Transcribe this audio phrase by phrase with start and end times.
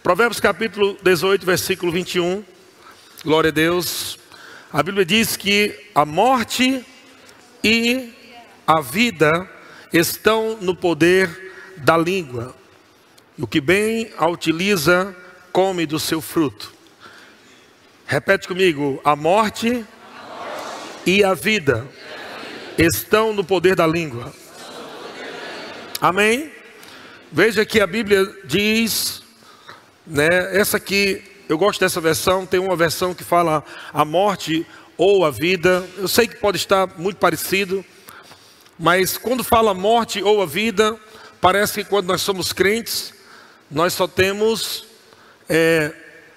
[0.00, 2.42] Provérbios capítulo 18, versículo 21.
[3.22, 4.18] Glória a Deus.
[4.72, 6.84] A Bíblia diz que a morte
[7.62, 8.12] e
[8.66, 9.48] a vida
[9.92, 12.56] estão no poder da língua.
[13.38, 15.14] O que bem a utiliza,
[15.52, 16.72] come do seu fruto.
[18.06, 19.86] Repete comigo: a morte, a morte.
[21.06, 21.86] e a vida
[22.78, 24.32] estão no poder da língua.
[26.00, 26.50] Amém?
[27.30, 29.21] Veja que a Bíblia diz,
[30.06, 35.24] né, essa aqui, eu gosto dessa versão, tem uma versão que fala a morte ou
[35.24, 35.86] a vida.
[35.96, 37.84] Eu sei que pode estar muito parecido,
[38.78, 40.98] mas quando fala morte ou a vida,
[41.40, 43.14] parece que quando nós somos crentes,
[43.70, 44.84] nós só temos
[45.48, 45.92] é,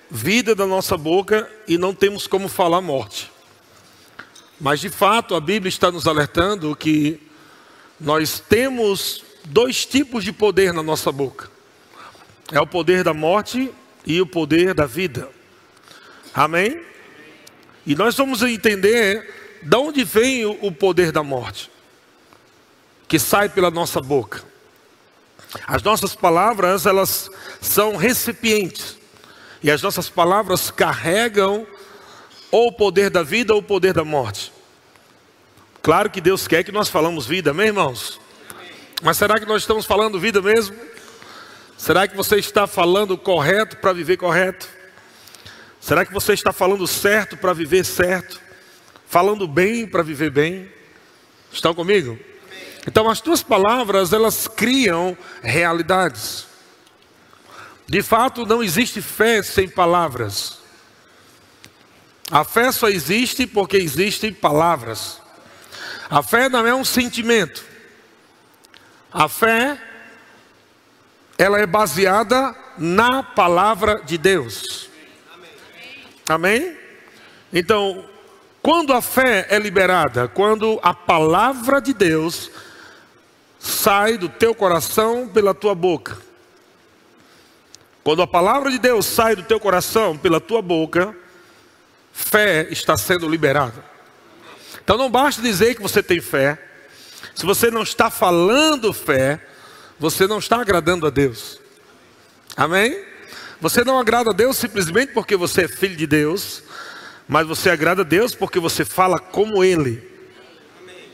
[0.09, 3.31] vida da nossa boca e não temos como falar morte.
[4.59, 7.19] Mas de fato a Bíblia está nos alertando que
[7.99, 11.49] nós temos dois tipos de poder na nossa boca:
[12.51, 13.71] é o poder da morte
[14.05, 15.29] e o poder da vida.
[16.33, 16.81] Amém?
[17.85, 21.71] E nós vamos entender de onde vem o poder da morte,
[23.07, 24.43] que sai pela nossa boca.
[25.65, 27.29] As nossas palavras, elas
[27.61, 28.97] são recipientes.
[29.63, 31.65] E as nossas palavras carregam
[32.51, 34.51] ou o poder da vida ou o poder da morte.
[35.81, 38.19] Claro que Deus quer que nós falamos vida, amém, irmãos?
[39.01, 40.75] Mas será que nós estamos falando vida mesmo?
[41.77, 44.67] Será que você está falando correto para viver correto?
[45.79, 48.41] Será que você está falando certo para viver certo?
[49.07, 50.71] Falando bem para viver bem?
[51.51, 52.17] Estão comigo?
[52.87, 56.47] Então as tuas palavras, elas criam realidades.
[57.87, 60.59] De fato, não existe fé sem palavras.
[62.31, 65.21] A fé só existe porque existem palavras.
[66.09, 67.63] A fé não é um sentimento.
[69.11, 69.79] A fé
[71.37, 74.89] ela é baseada na palavra de Deus.
[76.27, 76.75] Amém?
[77.53, 78.05] Então,
[78.61, 82.49] quando a fé é liberada, quando a palavra de Deus
[83.59, 86.17] sai do teu coração pela tua boca.
[88.03, 91.15] Quando a palavra de Deus sai do teu coração pela tua boca,
[92.13, 93.83] fé está sendo liberada.
[94.83, 96.59] Então não basta dizer que você tem fé.
[97.33, 99.39] Se você não está falando fé,
[99.99, 101.59] você não está agradando a Deus.
[102.55, 103.03] Amém?
[103.61, 106.61] Você não agrada a Deus simplesmente porque você é filho de Deus,
[107.27, 110.03] mas você agrada a Deus porque você fala como Ele.
[110.81, 111.09] Amém.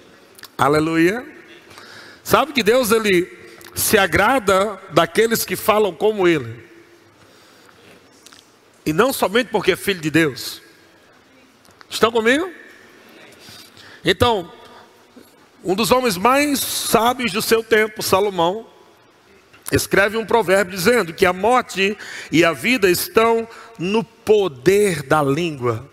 [0.58, 1.26] Aleluia.
[2.24, 3.40] Sabe que Deus ele
[3.74, 6.70] se agrada daqueles que falam como Ele.
[8.86, 10.62] E não somente porque é filho de Deus.
[11.90, 12.52] Estão comigo?
[14.04, 14.52] Então,
[15.64, 18.71] um dos homens mais sábios do seu tempo, Salomão,
[19.72, 21.98] escreve um provérbio dizendo que a morte
[22.32, 23.48] e a vida estão
[23.80, 25.90] no poder da língua.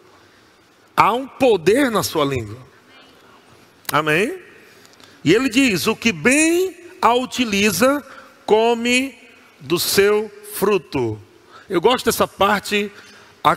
[0.96, 2.58] Há um poder na sua língua.
[3.92, 4.38] Amém?
[5.24, 8.04] E ele diz: o que bem a utiliza,
[8.44, 9.16] come
[9.60, 11.20] do seu fruto.
[11.68, 12.90] Eu gosto dessa parte,
[13.44, 13.56] a,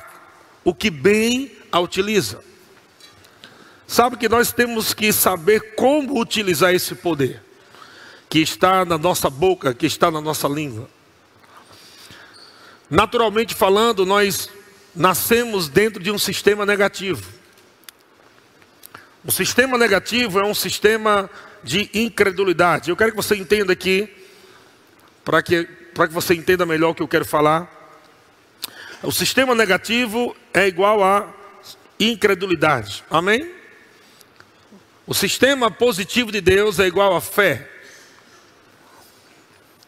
[0.63, 2.43] o que bem a utiliza.
[3.87, 7.41] Sabe que nós temos que saber como utilizar esse poder
[8.31, 10.89] que está na nossa boca, que está na nossa língua.
[12.89, 14.49] Naturalmente falando, nós
[14.95, 17.29] nascemos dentro de um sistema negativo.
[19.25, 21.29] O sistema negativo é um sistema
[21.61, 22.89] de incredulidade.
[22.89, 24.09] Eu quero que você entenda aqui,
[25.25, 27.69] para que, para que você entenda melhor o que eu quero falar.
[29.03, 31.27] O sistema negativo é igual a
[31.99, 33.03] incredulidade.
[33.09, 33.51] Amém?
[35.05, 37.80] O sistema positivo de Deus é igual a fé.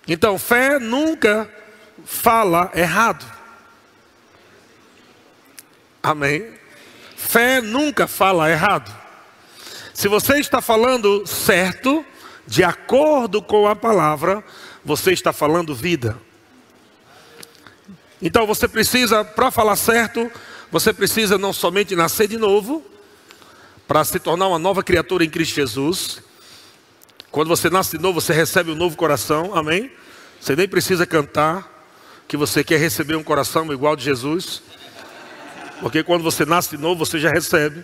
[0.07, 1.49] Então, fé nunca
[2.05, 3.25] fala errado.
[6.01, 6.51] Amém?
[7.15, 8.93] Fé nunca fala errado.
[9.93, 12.05] Se você está falando certo,
[12.45, 14.43] de acordo com a palavra,
[14.83, 16.17] você está falando vida.
[18.21, 20.31] Então você precisa, para falar certo,
[20.71, 22.83] você precisa não somente nascer de novo,
[23.87, 26.21] para se tornar uma nova criatura em Cristo Jesus.
[27.33, 29.91] Quando você nasce de novo, você recebe um novo coração, amém?
[30.39, 31.67] Você nem precisa cantar
[32.27, 34.61] que você quer receber um coração igual de Jesus,
[35.81, 37.83] porque quando você nasce de novo, você já recebe,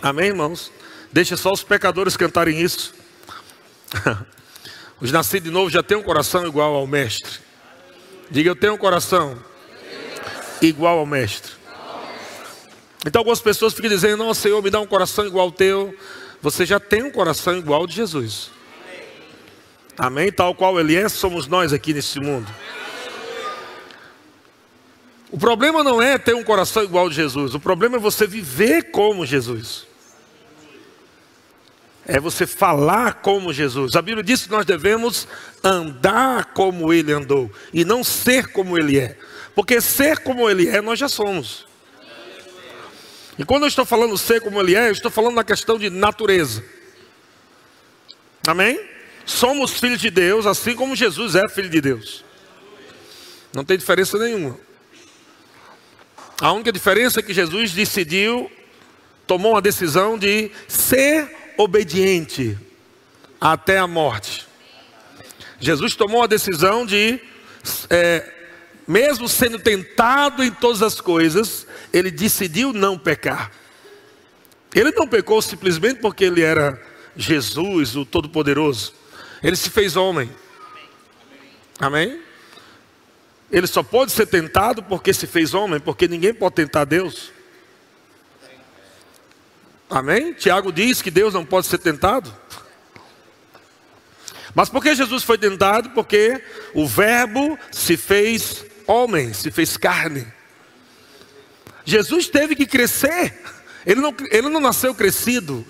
[0.00, 0.72] amém, irmãos?
[1.12, 2.94] Deixa só os pecadores cantarem isso.
[4.98, 7.40] Os nascidos de novo já têm um coração igual ao Mestre.
[8.30, 9.36] Diga, eu tenho um coração
[10.62, 11.52] igual ao Mestre.
[13.04, 15.94] Então algumas pessoas ficam dizendo, não, Senhor, me dá um coração igual ao teu.
[16.40, 18.53] Você já tem um coração igual ao de Jesus.
[19.98, 20.32] Amém?
[20.32, 22.52] Tal qual Ele é, somos nós aqui nesse mundo.
[25.30, 28.90] O problema não é ter um coração igual de Jesus, o problema é você viver
[28.90, 29.86] como Jesus.
[32.06, 33.96] É você falar como Jesus.
[33.96, 35.26] A Bíblia diz que nós devemos
[35.62, 39.18] andar como ele andou e não ser como ele é.
[39.54, 41.66] Porque ser como ele é, nós já somos.
[43.38, 45.90] E quando eu estou falando ser como ele é, eu estou falando na questão de
[45.90, 46.62] natureza.
[48.46, 48.93] Amém?
[49.24, 52.24] Somos filhos de Deus, assim como Jesus é filho de Deus.
[53.54, 54.58] Não tem diferença nenhuma.
[56.40, 58.50] A única diferença é que Jesus decidiu,
[59.26, 62.58] tomou uma decisão de ser obediente
[63.40, 64.46] até a morte.
[65.60, 67.20] Jesus tomou a decisão de,
[67.88, 68.28] é,
[68.86, 73.52] mesmo sendo tentado em todas as coisas, ele decidiu não pecar.
[74.74, 76.80] Ele não pecou simplesmente porque ele era
[77.16, 78.92] Jesus, o Todo-Poderoso.
[79.44, 80.30] Ele se fez homem.
[81.78, 82.18] Amém?
[83.50, 87.30] Ele só pode ser tentado porque se fez homem, porque ninguém pode tentar Deus.
[89.90, 90.32] Amém?
[90.32, 92.34] Tiago diz que Deus não pode ser tentado.
[94.54, 95.90] Mas por que Jesus foi tentado?
[95.90, 96.42] Porque
[96.72, 100.26] o Verbo se fez homem, se fez carne.
[101.84, 103.42] Jesus teve que crescer.
[103.84, 105.66] Ele não, ele não nasceu crescido.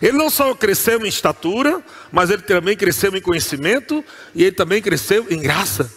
[0.00, 1.82] Ele não só cresceu em estatura,
[2.12, 4.04] mas ele também cresceu em conhecimento
[4.34, 5.90] e ele também cresceu em graça.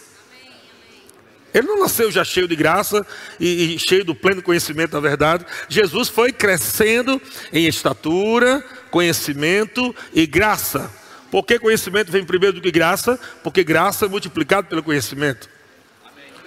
[1.52, 3.04] Ele não nasceu já cheio de graça
[3.38, 5.44] e, e, cheio do pleno conhecimento da verdade.
[5.68, 7.20] Jesus foi crescendo
[7.52, 10.90] em estatura, conhecimento e graça.
[11.30, 13.18] Por que conhecimento vem primeiro do que graça?
[13.42, 15.48] Porque graça é multiplicado pelo conhecimento.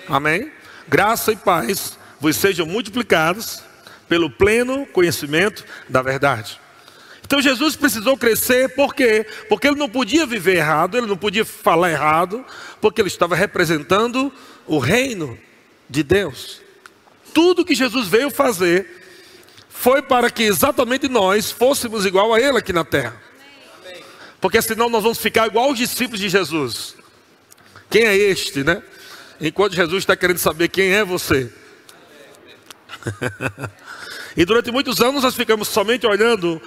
[0.08, 0.42] Amém?
[0.42, 0.52] Amém?
[0.88, 3.62] Graça e paz vos sejam multiplicados
[4.08, 6.63] pelo pleno conhecimento da verdade.
[7.34, 9.26] Então Jesus precisou crescer, por quê?
[9.50, 12.46] Porque ele não podia viver errado, ele não podia falar errado,
[12.80, 14.32] porque ele estava representando
[14.68, 15.36] o reino
[15.90, 16.62] de Deus.
[17.34, 18.88] Tudo que Jesus veio fazer
[19.68, 23.20] foi para que exatamente nós fôssemos igual a ele aqui na terra.
[24.40, 26.96] Porque senão nós vamos ficar igual os discípulos de Jesus.
[27.90, 28.84] Quem é este, né?
[29.42, 31.52] Enquanto Jesus está querendo saber quem é você.
[34.38, 36.62] e durante muitos anos nós ficamos somente olhando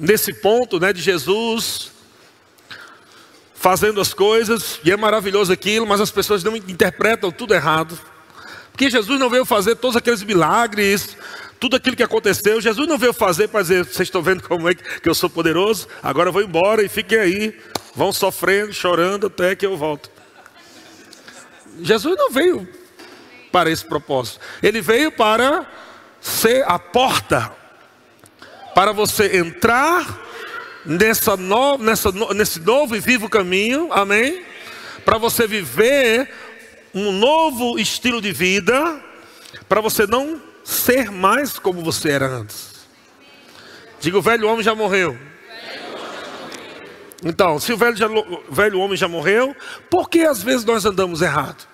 [0.00, 1.92] nesse ponto né, de Jesus
[3.54, 8.00] fazendo as coisas, e é maravilhoso aquilo, mas as pessoas não interpretam tudo errado.
[8.72, 11.14] Porque Jesus não veio fazer todos aqueles milagres,
[11.60, 14.74] tudo aquilo que aconteceu, Jesus não veio fazer para dizer, vocês estão vendo como é
[14.74, 17.60] que eu sou poderoso, agora eu vou embora e fiquem aí,
[17.94, 20.10] vão sofrendo, chorando até que eu volto.
[21.82, 22.66] Jesus não veio
[23.52, 25.66] para esse propósito, ele veio para
[26.18, 27.59] ser a porta
[28.80, 30.26] para você entrar
[30.86, 34.42] nessa no, nessa, nesse novo e vivo caminho, amém?
[35.04, 36.32] Para você viver
[36.94, 38.98] um novo estilo de vida,
[39.68, 42.70] para você não ser mais como você era antes.
[44.00, 45.14] Diga, o velho homem já morreu.
[47.22, 48.08] Então, se o velho, já,
[48.48, 49.54] velho homem já morreu,
[49.90, 51.68] por que às vezes nós andamos errado?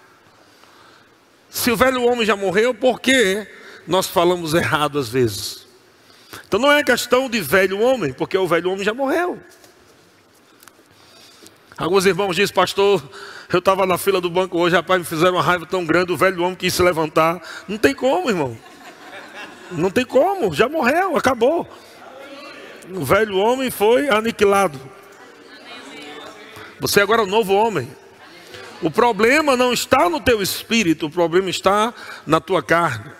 [1.49, 3.47] Se o velho homem já morreu, por que
[3.87, 5.66] nós falamos errado às vezes?
[6.47, 9.41] Então não é questão de velho homem, porque o velho homem já morreu.
[11.77, 13.03] Alguns irmãos dizem, pastor,
[13.53, 16.17] eu estava na fila do banco hoje, rapaz, me fizeram uma raiva tão grande, o
[16.17, 17.41] velho homem quis se levantar.
[17.69, 18.57] Não tem como, irmão.
[19.71, 21.69] Não tem como, já morreu, acabou.
[22.95, 24.81] O velho homem foi aniquilado.
[26.81, 27.91] Você agora é um novo homem.
[28.83, 31.93] O problema não está no teu espírito, o problema está
[32.27, 33.11] na tua carne.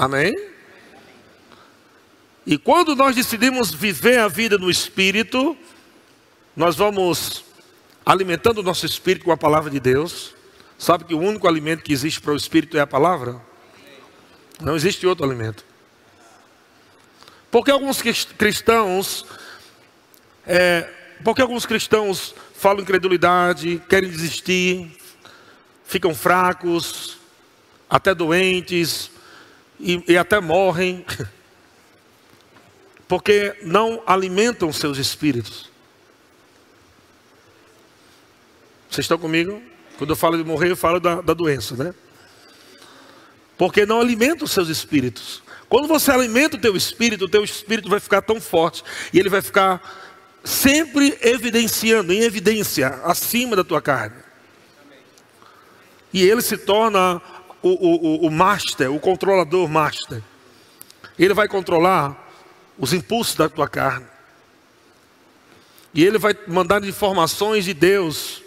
[0.00, 0.32] Amém?
[2.46, 5.56] E quando nós decidimos viver a vida no Espírito,
[6.54, 7.44] nós vamos
[8.06, 10.36] alimentando o nosso espírito com a palavra de Deus.
[10.78, 13.42] Sabe que o único alimento que existe para o espírito é a palavra?
[14.60, 15.64] Não existe outro alimento.
[17.50, 19.26] Porque alguns cristãos,
[20.46, 20.88] é,
[21.24, 24.96] porque alguns cristãos falam incredulidade, querem desistir,
[25.84, 27.18] ficam fracos,
[27.90, 29.10] até doentes,
[29.78, 31.04] e, e até morrem,
[33.06, 35.70] porque não alimentam seus espíritos.
[38.90, 39.62] Vocês estão comigo?
[39.96, 41.94] Quando eu falo de morrer, eu falo da, da doença, né?
[43.56, 45.42] Porque não alimentam os seus espíritos.
[45.68, 48.82] Quando você alimenta o teu espírito, o teu espírito vai ficar tão forte
[49.12, 49.82] e ele vai ficar
[50.42, 54.16] sempre evidenciando, em evidência, acima da tua carne.
[56.12, 57.20] E ele se torna
[57.62, 60.22] o, o, o master, o controlador master.
[61.18, 62.28] Ele vai controlar
[62.78, 64.06] os impulsos da tua carne.
[65.92, 68.42] E ele vai mandar informações de Deus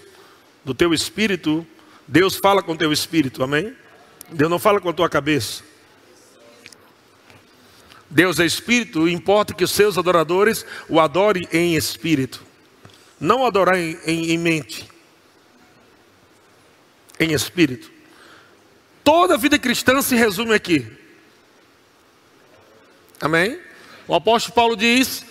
[0.64, 1.66] do teu espírito,
[2.08, 3.76] Deus fala com o teu espírito, amém?
[4.32, 5.64] Deus não fala com a tua cabeça.
[8.10, 12.44] Deus é espírito, importa que os seus adoradores o adorem em espírito,
[13.20, 14.88] não adorar em, em, em mente,
[17.20, 17.90] em espírito.
[19.04, 20.86] Toda a vida cristã se resume aqui.
[23.20, 23.60] Amém?
[24.08, 25.24] O apóstolo Paulo diz: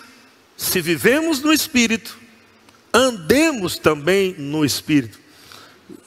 [0.56, 2.18] se vivemos no espírito,
[2.92, 5.18] andemos também no espírito.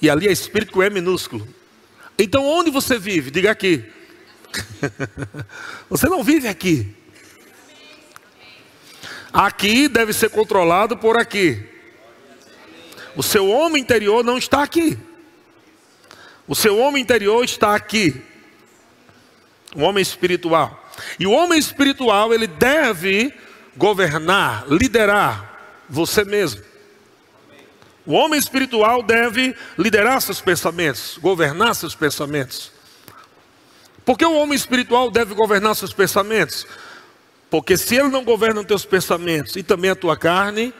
[0.01, 1.47] E ali é espírito com E minúsculo.
[2.17, 3.31] Então onde você vive?
[3.31, 3.83] Diga aqui.
[5.89, 6.95] você não vive aqui.
[9.31, 11.67] Aqui deve ser controlado por aqui.
[13.15, 14.97] O seu homem interior não está aqui.
[16.47, 18.21] O seu homem interior está aqui.
[19.75, 20.79] O homem espiritual.
[21.19, 23.33] E o homem espiritual, ele deve
[23.75, 26.61] governar, liderar você mesmo.
[28.05, 32.71] O homem espiritual deve liderar seus pensamentos, governar seus pensamentos.
[34.03, 36.67] Por que o homem espiritual deve governar seus pensamentos?
[37.49, 40.73] Porque se ele não governa os teus pensamentos e também a tua carne,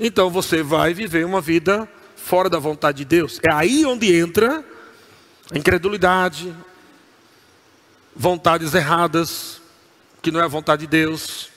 [0.00, 3.38] então você vai viver uma vida fora da vontade de Deus.
[3.46, 4.64] É aí onde entra
[5.54, 6.54] incredulidade,
[8.14, 9.60] vontades erradas,
[10.22, 11.50] que não é a vontade de Deus,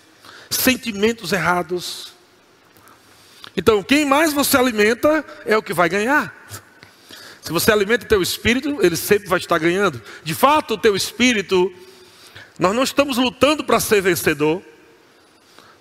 [0.50, 2.14] sentimentos errados.
[3.56, 6.34] Então, quem mais você alimenta é o que vai ganhar.
[7.42, 10.02] Se você alimenta o teu espírito, ele sempre vai estar ganhando.
[10.24, 11.74] De fato, o teu espírito,
[12.60, 14.62] nós não estamos lutando para ser vencedor.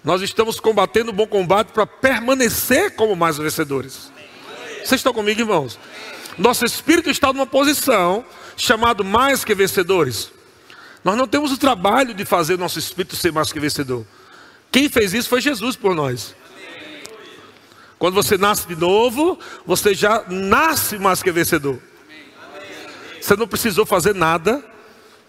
[0.02, 4.10] Nós estamos combatendo o bom combate para permanecer como mais vencedores.
[4.78, 5.78] Vocês estão comigo, irmãos?
[6.38, 8.24] Nosso espírito está numa posição
[8.56, 10.30] chamado mais que vencedores.
[11.02, 14.06] Nós não temos o trabalho de fazer o nosso espírito ser mais que vencedor.
[14.70, 16.34] Quem fez isso foi Jesus por nós.
[17.98, 21.80] Quando você nasce de novo, você já nasce mais que vencedor.
[23.20, 24.64] Você não precisou fazer nada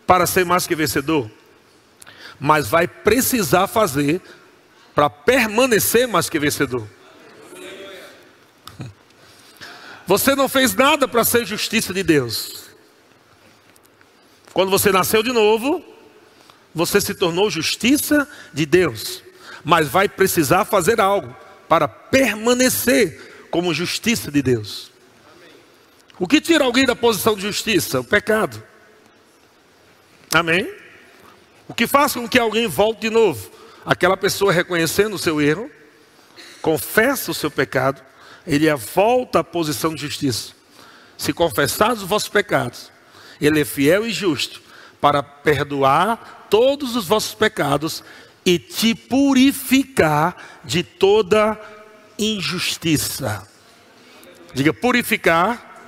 [0.06, 1.30] para ser mais que vencedor,
[2.40, 4.22] mas vai precisar fazer
[4.94, 6.88] para permanecer mais que vencedor.
[10.10, 12.64] Você não fez nada para ser justiça de Deus.
[14.52, 15.86] Quando você nasceu de novo,
[16.74, 19.22] você se tornou justiça de Deus,
[19.64, 21.36] mas vai precisar fazer algo
[21.68, 24.92] para permanecer como justiça de Deus.
[26.18, 28.00] O que tira alguém da posição de justiça?
[28.00, 28.64] O pecado.
[30.34, 30.74] Amém?
[31.68, 33.52] O que faz com que alguém volte de novo?
[33.86, 35.70] Aquela pessoa reconhecendo o seu erro,
[36.64, 38.09] confessa o seu pecado,
[38.50, 40.54] ele volta à posição de justiça.
[41.16, 42.92] Se confessar os vossos pecados,
[43.40, 44.60] ele é fiel e justo
[45.00, 48.04] para perdoar todos os vossos pecados
[48.44, 51.62] e te purificar de toda
[52.18, 53.48] injustiça.
[54.52, 55.86] Diga purificar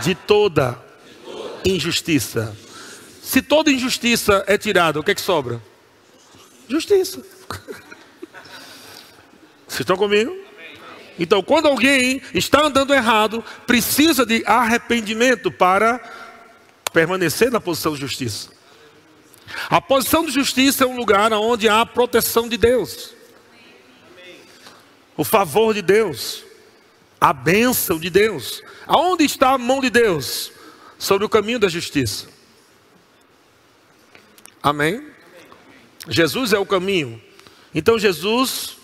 [0.00, 0.80] de toda
[1.64, 2.56] injustiça.
[3.20, 5.60] Se toda injustiça é tirada, o que é que sobra?
[6.68, 7.18] Justiça.
[9.66, 10.47] Vocês estão comigo?
[11.18, 16.00] Então, quando alguém está andando errado, precisa de arrependimento para
[16.92, 18.50] permanecer na posição de justiça.
[19.68, 23.14] A posição de justiça é um lugar onde há a proteção de Deus,
[25.16, 26.44] o favor de Deus,
[27.20, 28.62] a bênção de Deus.
[28.86, 30.52] Aonde está a mão de Deus?
[30.98, 32.26] Sobre o caminho da justiça.
[34.62, 35.06] Amém?
[36.08, 37.22] Jesus é o caminho.
[37.74, 38.76] Então, Jesus,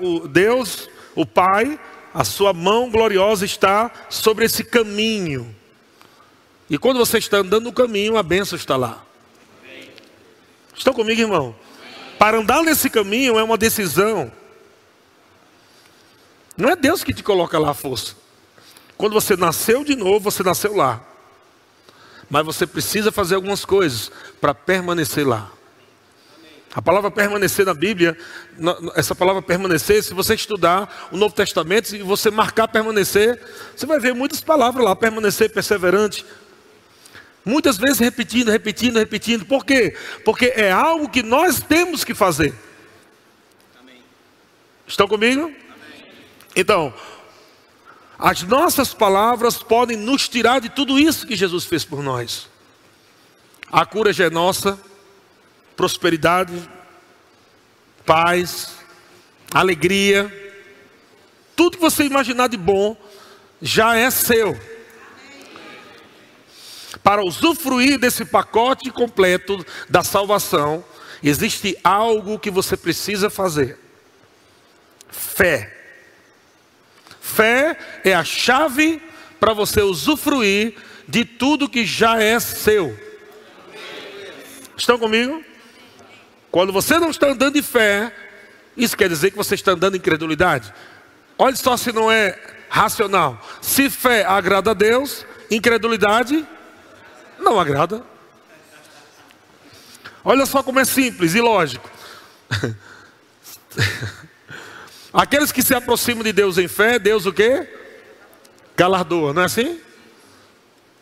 [0.00, 1.78] o Deus, o Pai,
[2.14, 5.54] a sua mão gloriosa está sobre esse caminho.
[6.68, 9.04] E quando você está andando no caminho, a bênção está lá.
[10.74, 11.54] Estão comigo, irmão?
[12.18, 14.32] Para andar nesse caminho é uma decisão.
[16.56, 18.14] Não é Deus que te coloca lá a força.
[18.96, 21.00] Quando você nasceu de novo, você nasceu lá.
[22.30, 25.50] Mas você precisa fazer algumas coisas para permanecer lá.
[26.74, 28.16] A palavra permanecer na Bíblia,
[28.94, 33.38] essa palavra permanecer, se você estudar o Novo Testamento e você marcar permanecer,
[33.76, 36.24] você vai ver muitas palavras lá, permanecer, perseverante,
[37.44, 39.44] Muitas vezes repetindo, repetindo, repetindo.
[39.44, 39.96] Por quê?
[40.24, 42.54] Porque é algo que nós temos que fazer.
[43.80, 44.00] Amém.
[44.86, 45.42] Estão comigo?
[45.42, 45.54] Amém.
[46.54, 46.94] Então,
[48.16, 52.48] as nossas palavras podem nos tirar de tudo isso que Jesus fez por nós.
[53.72, 54.78] A cura já é nossa,
[55.76, 56.68] prosperidade,
[58.04, 58.72] paz,
[59.52, 60.30] alegria,
[61.54, 62.96] tudo que você imaginar de bom
[63.60, 64.58] já é seu
[67.02, 70.84] para usufruir desse pacote completo da salvação,
[71.22, 73.78] existe algo que você precisa fazer:
[75.10, 75.78] fé.
[77.20, 79.00] Fé é a chave
[79.40, 80.74] para você usufruir
[81.08, 82.98] de tudo que já é seu.
[84.76, 85.42] Estão comigo?
[86.52, 88.14] Quando você não está andando em fé,
[88.76, 90.72] isso quer dizer que você está andando em incredulidade.
[91.38, 93.40] Olha só se não é racional.
[93.62, 96.46] Se fé agrada a Deus, incredulidade
[97.38, 98.04] não agrada.
[100.22, 101.90] Olha só como é simples e lógico.
[105.10, 107.66] Aqueles que se aproximam de Deus em fé, Deus o quê?
[108.76, 109.80] Galardoa, não é assim?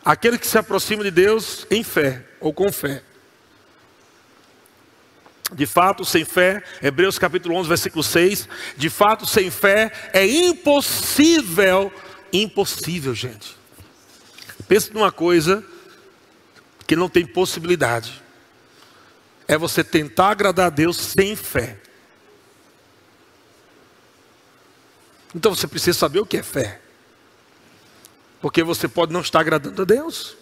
[0.03, 3.03] Aqueles que se aproximam de Deus em fé ou com fé.
[5.51, 11.91] De fato, sem fé, Hebreus capítulo 11, versículo 6, de fato, sem fé é impossível,
[12.31, 13.57] impossível, gente.
[14.67, 15.63] Pensa numa coisa
[16.87, 18.21] que não tem possibilidade.
[19.47, 21.77] É você tentar agradar a Deus sem fé.
[25.35, 26.81] Então você precisa saber o que é fé.
[28.41, 30.37] Porque você pode não estar agradando a Deus.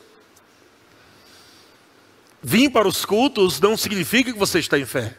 [2.41, 5.15] Vir para os cultos não significa que você está em fé.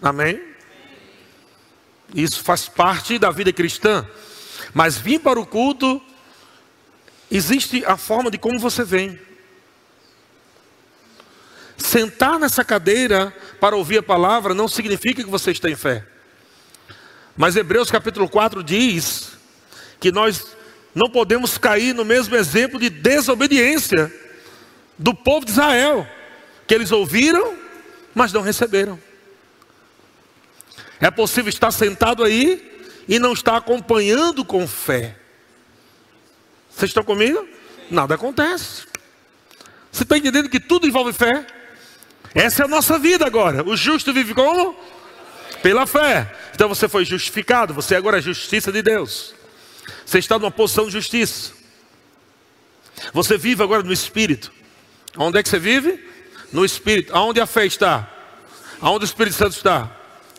[0.00, 0.40] Amém?
[2.14, 4.08] Isso faz parte da vida cristã.
[4.72, 6.00] Mas vir para o culto,
[7.30, 9.18] existe a forma de como você vem.
[11.76, 16.06] Sentar nessa cadeira para ouvir a palavra não significa que você está em fé.
[17.36, 19.32] Mas Hebreus capítulo 4 diz
[19.98, 20.46] que nós
[20.94, 24.12] não podemos cair no mesmo exemplo de desobediência
[24.98, 26.06] do povo de Israel,
[26.66, 27.56] que eles ouviram,
[28.14, 28.98] mas não receberam.
[31.00, 35.16] É possível estar sentado aí e não estar acompanhando com fé.
[36.70, 37.46] Vocês estão comigo?
[37.90, 38.86] Nada acontece.
[39.92, 41.46] Você está entendendo que tudo envolve fé?
[42.34, 43.66] Essa é a nossa vida agora.
[43.66, 44.76] O justo vive como?
[45.62, 46.34] Pela fé.
[46.54, 49.34] Então você foi justificado, você agora é justiça de Deus.
[50.04, 51.52] Você está numa posição de justiça.
[53.12, 54.52] Você vive agora no Espírito.
[55.16, 56.04] Onde é que você vive?
[56.52, 57.14] No Espírito.
[57.14, 58.08] Aonde a fé está?
[58.80, 59.90] Aonde o Espírito Santo está?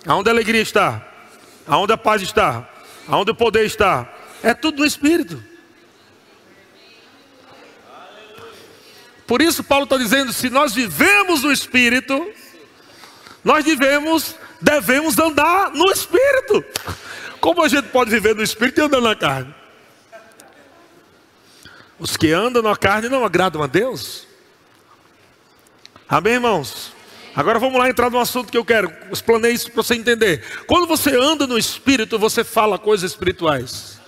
[0.06, 1.06] Aonde a alegria está?
[1.68, 2.68] Aonde a paz está?
[3.08, 4.12] Aonde o poder está?
[4.44, 5.44] É tudo no Espírito.
[9.26, 12.32] Por isso Paulo está dizendo, se nós vivemos no Espírito,
[13.44, 16.63] nós devemos devemos andar no Espírito.
[17.40, 19.54] Como a gente pode viver no Espírito e andar na carne?
[22.00, 24.27] Os que andam na carne não agradam a Deus.
[26.10, 26.93] Amém, irmãos?
[27.36, 28.89] Agora vamos lá entrar no assunto que eu quero.
[29.12, 30.41] Explanei isso para você entender.
[30.65, 34.00] Quando você anda no Espírito, você fala coisas espirituais.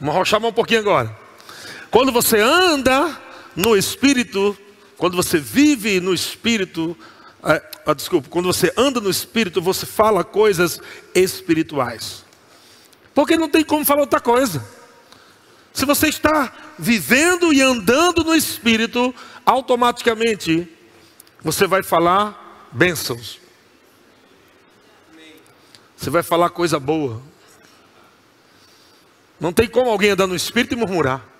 [0.00, 1.14] Vamos rochar um pouquinho agora.
[1.90, 3.20] Quando você anda
[3.54, 4.56] no Espírito,
[4.96, 6.96] quando você vive no Espírito,
[7.44, 10.80] é, ah, desculpa, quando você anda no Espírito, você fala coisas
[11.14, 12.24] espirituais.
[13.14, 14.79] Porque não tem como falar outra coisa.
[15.72, 20.68] Se você está vivendo e andando no Espírito, automaticamente
[21.42, 23.38] você vai falar bênçãos.
[25.96, 27.22] Você vai falar coisa boa.
[29.38, 31.30] Não tem como alguém andar no Espírito e murmurar.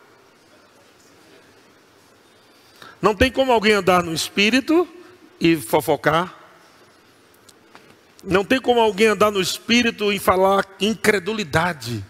[3.00, 4.86] Não tem como alguém andar no espírito
[5.40, 6.36] e fofocar.
[8.22, 12.04] Não tem como alguém andar no espírito e falar incredulidade.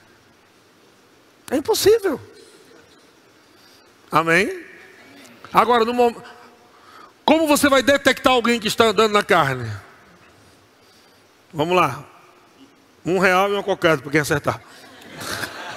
[1.50, 2.20] É impossível.
[4.10, 4.64] Amém?
[5.52, 6.22] Agora, no momento,
[7.24, 9.70] como você vai detectar alguém que está andando na carne?
[11.52, 12.04] Vamos lá.
[13.04, 14.60] Um real e uma cocada para quem acertar.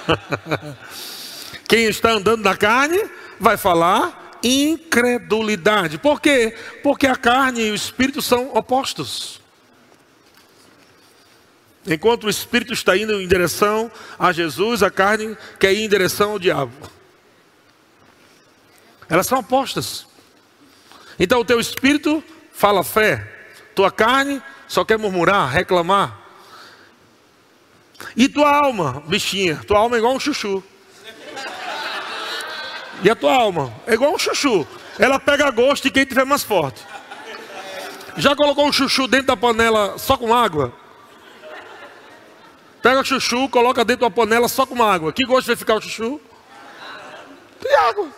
[1.68, 3.02] quem está andando na carne
[3.40, 5.98] vai falar incredulidade.
[5.98, 6.54] Por quê?
[6.82, 9.40] Porque a carne e o espírito são opostos.
[11.86, 16.32] Enquanto o espírito está indo em direção a Jesus, a carne quer ir em direção
[16.32, 16.72] ao diabo.
[19.08, 20.06] Elas são opostas.
[21.18, 23.30] Então o teu espírito fala fé,
[23.74, 26.18] tua carne só quer murmurar, reclamar.
[28.16, 30.62] E tua alma, bichinha, tua alma é igual um chuchu.
[33.02, 34.66] E a tua alma é igual um chuchu.
[34.98, 36.80] Ela pega gosto de quem tiver mais forte.
[38.16, 40.83] Já colocou um chuchu dentro da panela só com água?
[42.84, 45.10] Pega chuchu, coloca dentro da panela só com água.
[45.10, 46.20] Que gosto vai ficar o chuchu?
[47.58, 48.10] De água.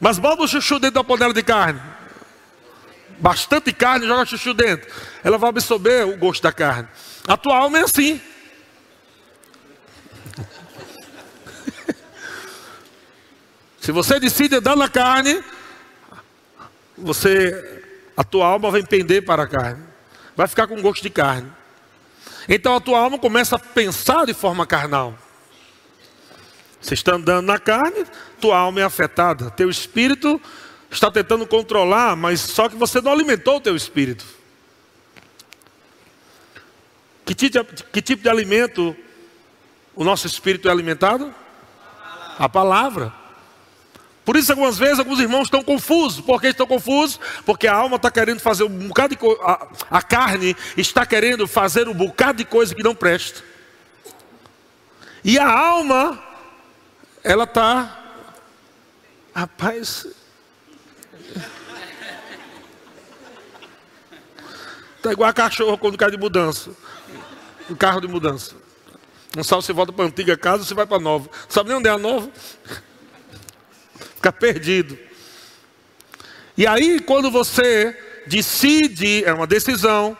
[0.00, 1.82] Mas bota o chuchu dentro da panela de carne.
[3.18, 4.90] Bastante carne, joga chuchu dentro.
[5.22, 6.88] Ela vai absorver o gosto da carne.
[7.28, 8.18] A tua alma é assim.
[13.78, 15.44] Se você decide andar na carne,
[16.96, 17.82] você,
[18.16, 19.84] a tua alma vai pender para a carne.
[20.34, 21.59] Vai ficar com gosto de carne.
[22.52, 25.16] Então a tua alma começa a pensar de forma carnal.
[26.80, 28.04] Você está andando na carne,
[28.40, 29.52] tua alma é afetada.
[29.52, 30.40] Teu espírito
[30.90, 34.26] está tentando controlar, mas só que você não alimentou o teu espírito.
[37.24, 38.96] Que tipo, de, que tipo de alimento
[39.94, 41.32] o nosso espírito é alimentado?
[42.36, 43.19] A palavra.
[44.30, 46.20] Por isso, algumas vezes, alguns irmãos estão confusos.
[46.20, 47.18] Por que estão confusos?
[47.44, 49.40] Porque a alma está querendo fazer um bocado de coisa.
[49.90, 53.42] A carne está querendo fazer um bocado de coisa que não presta.
[55.24, 56.22] E a alma,
[57.24, 58.14] ela está.
[59.34, 60.06] Rapaz.
[64.96, 66.70] Está igual a cachorro quando cai de mudança
[67.68, 68.54] um carro de mudança.
[69.34, 71.28] Não sabe se volta para a antiga casa ou se vai para a nova.
[71.48, 72.30] Sabe nem onde é a nova.
[74.20, 74.98] Fica perdido.
[76.58, 80.14] E aí, quando você decide, é uma decisão,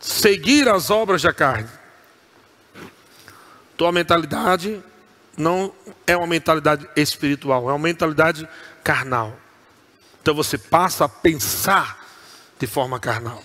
[0.00, 1.68] seguir as obras da carne,
[3.76, 4.80] tua mentalidade
[5.36, 5.74] não
[6.06, 8.48] é uma mentalidade espiritual, é uma mentalidade
[8.84, 9.36] carnal.
[10.22, 12.06] Então você passa a pensar
[12.60, 13.42] de forma carnal.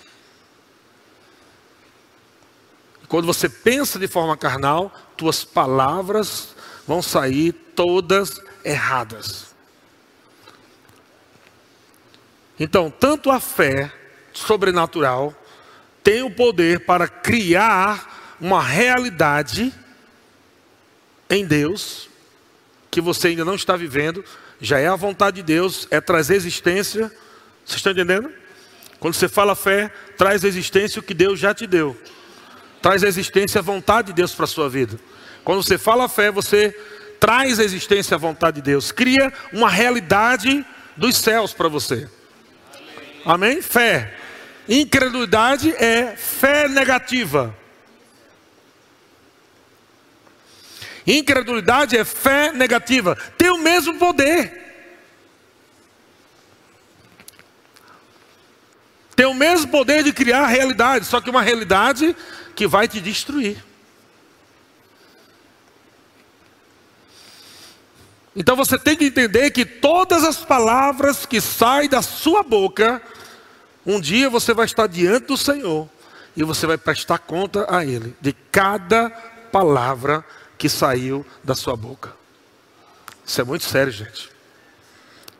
[3.08, 6.54] Quando você pensa de forma carnal, tuas palavras
[6.86, 9.51] vão sair todas erradas.
[12.58, 13.92] Então, tanto a fé
[14.32, 15.34] sobrenatural
[16.02, 19.72] tem o poder para criar uma realidade
[21.30, 22.08] em Deus
[22.90, 24.22] que você ainda não está vivendo,
[24.60, 27.10] já é a vontade de Deus, é trazer existência.
[27.64, 28.30] Vocês estão entendendo?
[29.00, 31.96] Quando você fala fé, traz existência o que Deus já te deu
[32.82, 34.98] traz existência a vontade de Deus para a sua vida.
[35.44, 36.76] Quando você fala fé, você
[37.20, 42.10] traz existência a vontade de Deus, cria uma realidade dos céus para você.
[43.24, 43.62] Amém?
[43.62, 44.14] Fé.
[44.68, 47.56] Incredulidade é fé negativa.
[51.06, 53.16] Incredulidade é fé negativa.
[53.36, 54.60] Tem o mesmo poder.
[59.14, 62.16] Tem o mesmo poder de criar realidade, só que uma realidade
[62.54, 63.62] que vai te destruir.
[68.34, 73.02] Então você tem que entender que todas as palavras que saem da sua boca,
[73.84, 75.88] um dia você vai estar diante do Senhor
[76.36, 79.10] e você vai prestar conta a Ele de cada
[79.50, 80.24] palavra
[80.56, 82.12] que saiu da sua boca.
[83.24, 84.30] Isso é muito sério, gente.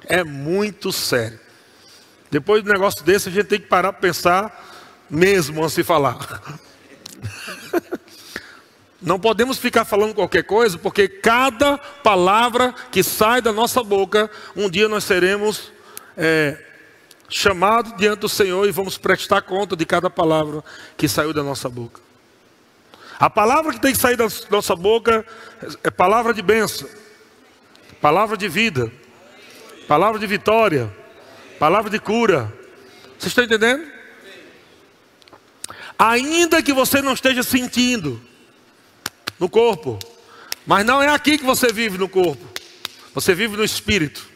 [0.07, 1.39] É muito sério.
[2.31, 4.69] Depois de um negócio desse, a gente tem que parar para pensar
[5.09, 6.19] mesmo antes de falar.
[9.01, 14.71] Não podemos ficar falando qualquer coisa, porque cada palavra que sai da nossa boca, um
[14.71, 15.73] dia nós seremos
[16.17, 16.72] é,
[17.33, 20.63] chamados diante do Senhor e vamos prestar conta de cada palavra
[20.97, 22.01] que saiu da nossa boca.
[23.19, 25.25] A palavra que tem que sair da nossa boca
[25.83, 26.89] é palavra de bênção,
[28.01, 28.93] palavra de vida,
[29.89, 30.95] palavra de vitória,
[31.59, 32.53] palavra de cura.
[33.19, 33.87] Vocês estão entendendo?
[35.99, 38.21] Ainda que você não esteja sentindo
[39.39, 39.99] no corpo,
[40.67, 42.45] mas não é aqui que você vive no corpo.
[43.15, 44.27] Você vive no espírito.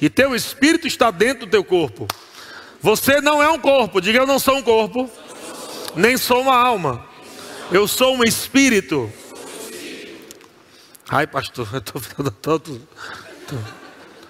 [0.00, 2.06] E teu espírito está dentro do teu corpo.
[2.84, 3.98] Você não é um corpo.
[3.98, 5.10] Diga eu não sou um corpo.
[5.96, 7.02] Nem sou uma alma.
[7.72, 9.10] Eu sou um espírito.
[11.08, 12.86] Ai, pastor, eu estou ficando todo.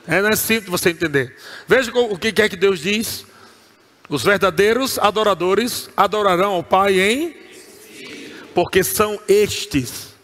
[0.07, 1.37] É, não é simples você entender.
[1.67, 3.27] Veja o que é que Deus diz.
[4.09, 7.37] Os verdadeiros adoradores adorarão ao Pai em
[8.55, 10.14] porque são estes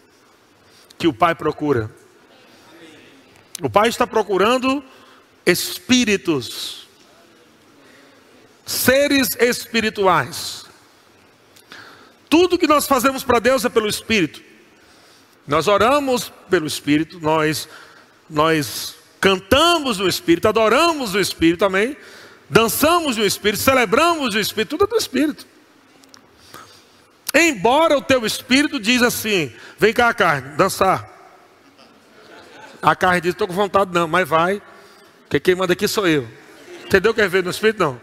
[0.97, 1.91] que o Pai procura.
[3.61, 4.81] O Pai está procurando
[5.45, 6.87] espíritos,
[8.71, 10.65] seres espirituais.
[12.29, 14.41] Tudo que nós fazemos para Deus é pelo Espírito.
[15.47, 17.67] Nós oramos pelo Espírito, nós
[18.29, 21.97] nós cantamos no Espírito, adoramos no Espírito também
[22.51, 25.47] dançamos no Espírito, celebramos o Espírito, tudo é do Espírito.
[27.33, 31.09] Embora o teu Espírito diz assim, vem cá carne, dançar.
[32.81, 34.61] A carne diz, estou com vontade não, mas vai,
[35.21, 36.27] porque quem manda aqui sou eu.
[36.83, 37.79] Entendeu o que é ver no Espírito?
[37.79, 38.01] Não.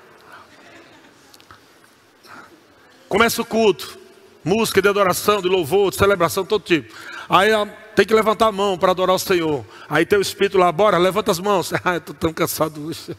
[3.08, 3.98] Começa o culto,
[4.44, 6.94] música de adoração, de louvor, de celebração, todo tipo.
[7.28, 7.50] Aí
[7.96, 9.64] tem que levantar a mão para adorar o Senhor.
[9.88, 11.72] Aí tem o Espírito lá, bora, levanta as mãos.
[11.84, 13.16] Ah, eu estou tão cansado hoje.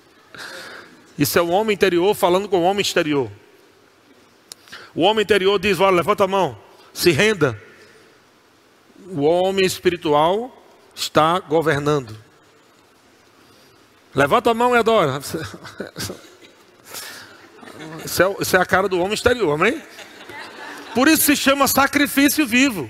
[1.17, 3.31] Isso é o homem interior falando com o homem exterior.
[4.93, 6.57] O homem interior diz: Olha, levanta a mão,
[6.93, 7.59] se renda.
[9.07, 10.55] O homem espiritual
[10.93, 12.15] está governando.
[14.13, 15.19] Levanta a mão e adora.
[18.05, 19.81] Isso é, isso é a cara do homem exterior, amém?
[20.93, 22.89] Por isso se chama sacrifício vivo.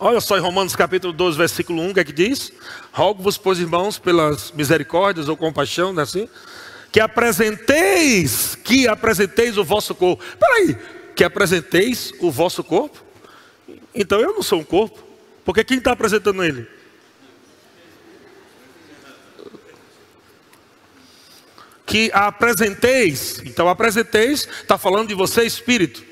[0.00, 2.52] Olha só em Romanos capítulo 12, versículo 1, o que é que diz?
[2.92, 6.28] Rogo-vos, pois irmãos, pelas misericórdias ou compaixão, não é assim?
[6.92, 10.24] Que apresenteis, que apresenteis o vosso corpo.
[10.38, 10.76] Peraí,
[11.16, 13.02] que apresenteis o vosso corpo?
[13.92, 15.02] Então eu não sou um corpo,
[15.44, 16.77] porque quem está apresentando ele?
[21.88, 26.04] Que apresenteis, então apresenteis, está falando de você espírito.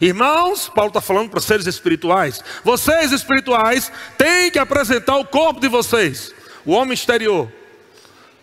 [0.00, 2.40] Irmãos, Paulo está falando para seres espirituais.
[2.62, 6.32] Vocês espirituais têm que apresentar o corpo de vocês,
[6.64, 7.52] o homem exterior.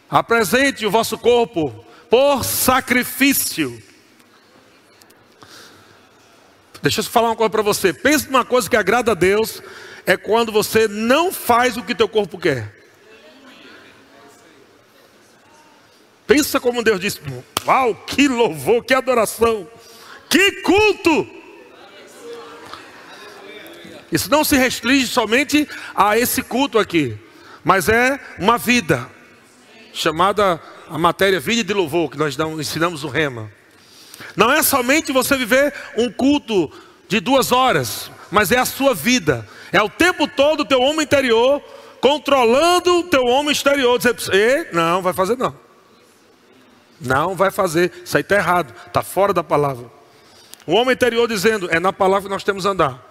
[0.10, 1.74] Apresente o vosso corpo
[2.10, 3.82] por sacrifício.
[6.82, 7.94] Deixa eu falar uma coisa para você.
[7.94, 9.62] Pense numa coisa que agrada a Deus
[10.06, 12.81] é quando você não faz o que teu corpo quer.
[16.32, 17.20] Pensa como Deus disse:
[17.68, 19.68] Uau, que louvor, que adoração,
[20.30, 21.28] que culto!
[24.10, 27.18] Isso não se restringe somente a esse culto aqui,
[27.66, 29.10] mas é uma vida
[29.92, 33.52] chamada a matéria vida de louvor que nós ensinamos no Rema.
[34.34, 36.72] Não é somente você viver um culto
[37.10, 39.46] de duas horas, mas é a sua vida.
[39.70, 41.62] É o tempo todo o teu homem interior
[42.00, 44.00] controlando o teu homem exterior.
[44.00, 45.71] Dizer, não, vai fazer não.
[47.02, 47.92] Não vai fazer.
[48.06, 48.74] Isso aí está errado.
[48.88, 49.92] Está fora da palavra.
[50.66, 53.04] O homem interior dizendo, é na palavra que nós temos andar.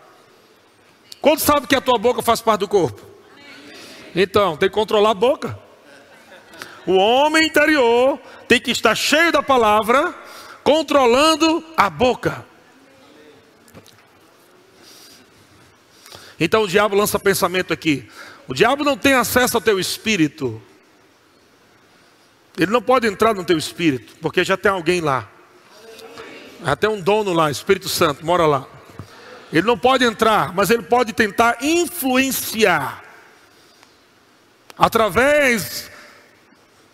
[1.21, 3.03] Quando sabe que a tua boca faz parte do corpo?
[4.15, 5.59] Então, tem que controlar a boca.
[6.87, 10.15] O homem interior tem que estar cheio da palavra,
[10.65, 12.45] controlando a boca.
[16.39, 18.09] Então o diabo lança pensamento aqui.
[18.49, 20.61] O diabo não tem acesso ao teu espírito.
[22.59, 25.29] Ele não pode entrar no teu espírito, porque já tem alguém lá.
[26.65, 28.67] Até um dono lá, Espírito Santo, mora lá.
[29.53, 33.03] Ele não pode entrar, mas ele pode tentar influenciar
[34.77, 35.91] através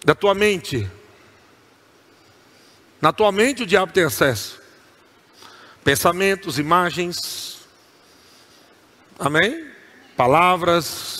[0.04, 0.88] da tua mente.
[3.00, 4.60] Na tua mente o diabo tem acesso.
[5.84, 7.60] Pensamentos, imagens.
[9.18, 9.66] Amém?
[10.16, 11.15] Palavras,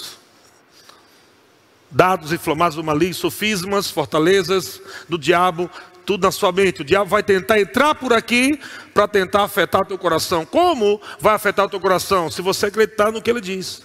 [1.97, 5.71] dados inflamados do maligno, sofismas, fortalezas do diabo
[6.05, 6.83] tudo na sua mente.
[6.83, 8.61] O diabo vai tentar entrar por aqui
[8.95, 10.45] para tentar afetar o teu coração.
[10.47, 12.31] Como vai afetar o teu coração?
[12.31, 13.83] Se você acreditar no que ele diz.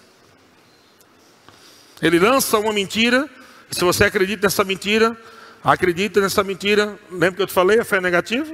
[2.02, 3.28] Ele lança uma mentira,
[3.72, 5.18] e se você acredita nessa mentira,
[5.64, 8.54] acredita nessa mentira, lembra que eu te falei, a fé é negativa?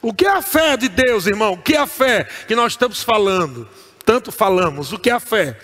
[0.00, 1.52] O que é a fé de Deus, irmão?
[1.52, 3.68] O que é a fé que nós estamos falando?
[4.04, 4.92] Tanto falamos.
[4.92, 5.58] O que é a fé?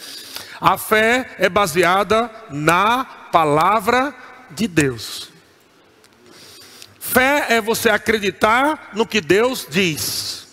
[0.61, 4.15] A fé é baseada na palavra
[4.51, 5.31] de Deus.
[6.99, 10.49] Fé é você acreditar no que Deus diz.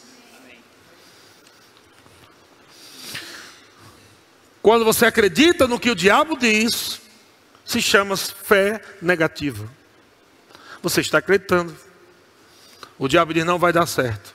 [4.62, 7.02] Quando você acredita no que o diabo diz,
[7.66, 9.70] se chama fé negativa.
[10.82, 11.76] Você está acreditando.
[12.98, 14.34] O diabo diz: não vai dar certo.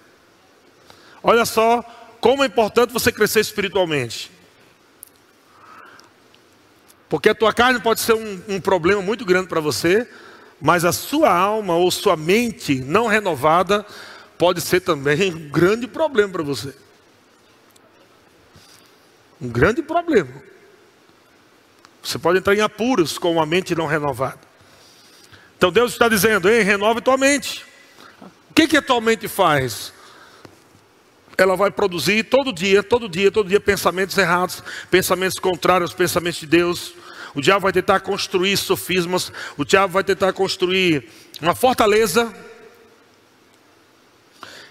[1.23, 1.83] Olha só
[2.21, 4.31] como é importante você crescer espiritualmente.
[7.11, 10.09] Porque a tua carne pode ser um, um problema muito grande para você,
[10.61, 13.85] mas a sua alma ou sua mente não renovada
[14.39, 16.73] pode ser também um grande problema para você.
[19.43, 20.31] Um grande problema.
[22.01, 24.39] Você pode entrar em apuros com uma mente não renovada.
[25.59, 27.67] Então Deus está dizendo: Ei, renove tua mente.
[28.51, 29.93] O que, que a tua mente faz?
[31.41, 36.41] Ela vai produzir todo dia, todo dia, todo dia pensamentos errados, pensamentos contrários aos pensamentos
[36.41, 36.93] de Deus,
[37.35, 41.09] o diabo vai tentar construir sofismas, o diabo vai tentar construir
[41.41, 42.31] uma fortaleza.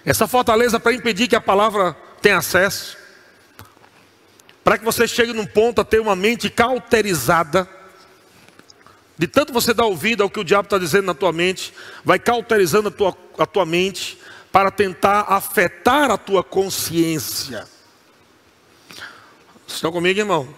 [0.04, 2.96] Essa fortaleza para impedir que a palavra tenha acesso,
[4.62, 7.68] para que você chegue num ponto a ter uma mente cauterizada,
[9.18, 12.20] de tanto você dar ouvido ao que o diabo está dizendo na tua mente, vai
[12.20, 14.19] cauterizando a tua, a tua mente
[14.52, 17.66] para tentar afetar a tua consciência.
[19.66, 20.48] Estão comigo, irmão?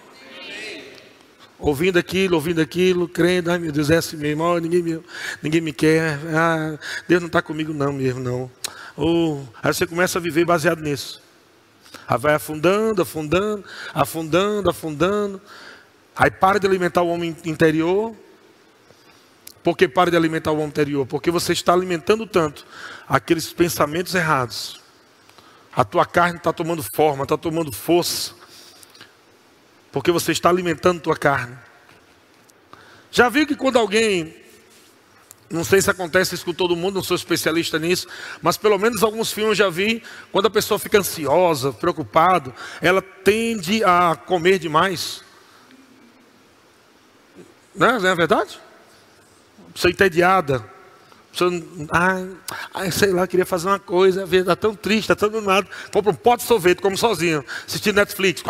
[1.62, 5.00] ouvindo aquilo, ouvindo aquilo, crendo, ai meu Deus, é assim mesmo, oh, ninguém, me,
[5.40, 6.76] ninguém me quer, ah,
[7.06, 8.50] Deus não está comigo não mesmo, não.
[8.96, 11.22] Oh, aí você começa a viver baseado nisso.
[12.06, 15.40] Aí vai afundando, afundando, afundando, afundando.
[16.16, 18.14] Aí para de alimentar o homem interior.
[19.62, 21.06] Por que para de alimentar o homem interior?
[21.06, 22.66] Porque você está alimentando tanto
[23.08, 24.80] aqueles pensamentos errados.
[25.74, 28.42] A tua carne está tomando forma, está tomando força
[29.92, 31.56] porque você está alimentando tua carne.
[33.10, 34.34] Já viu que quando alguém,
[35.50, 38.08] não sei se acontece isso com todo mundo, não sou especialista nisso,
[38.40, 43.02] mas pelo menos alguns filmes eu já vi, quando a pessoa fica ansiosa, preocupada, ela
[43.02, 45.22] tende a comer demais.
[47.74, 48.58] Não é, não é verdade?
[49.72, 50.64] Pessoa entediada.
[51.30, 51.50] Pessoa,
[52.92, 55.66] sei lá, queria fazer uma coisa, a vida está tão triste, está tão nada.
[55.90, 58.42] Compra um pote de sorvete, como sozinho, assistindo Netflix.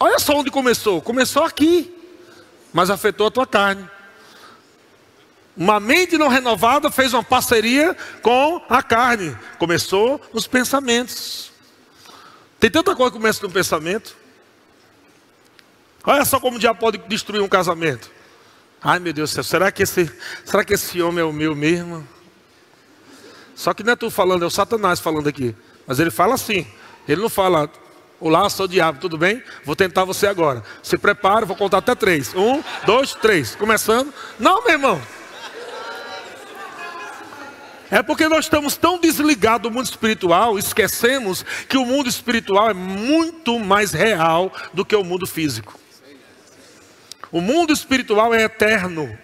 [0.00, 1.02] Olha só onde começou.
[1.02, 1.94] Começou aqui,
[2.72, 3.88] mas afetou a tua carne.
[5.56, 9.36] Uma mente não renovada fez uma parceria com a carne.
[9.58, 11.52] Começou nos pensamentos.
[12.58, 14.16] Tem tanta coisa que começa no pensamento.
[16.06, 18.10] Olha só como o diabo pode destruir um casamento.
[18.82, 20.10] Ai meu Deus do céu, será que esse,
[20.44, 22.06] será que esse homem é o meu mesmo?
[23.54, 25.54] Só que não é tu falando, é o Satanás falando aqui.
[25.86, 26.66] Mas ele fala assim.
[27.08, 27.70] Ele não fala,
[28.20, 29.42] olá, sou o diabo, tudo bem?
[29.64, 30.62] Vou tentar você agora.
[30.82, 32.34] Se prepara, vou contar até três.
[32.34, 33.54] Um, dois, três.
[33.54, 34.12] Começando.
[34.38, 35.00] Não, meu irmão.
[37.90, 42.74] É porque nós estamos tão desligados do mundo espiritual, esquecemos que o mundo espiritual é
[42.74, 45.78] muito mais real do que o mundo físico.
[47.34, 49.18] O mundo espiritual é eterno.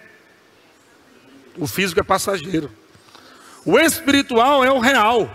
[1.57, 2.69] O físico é passageiro.
[3.65, 5.33] O espiritual é o real.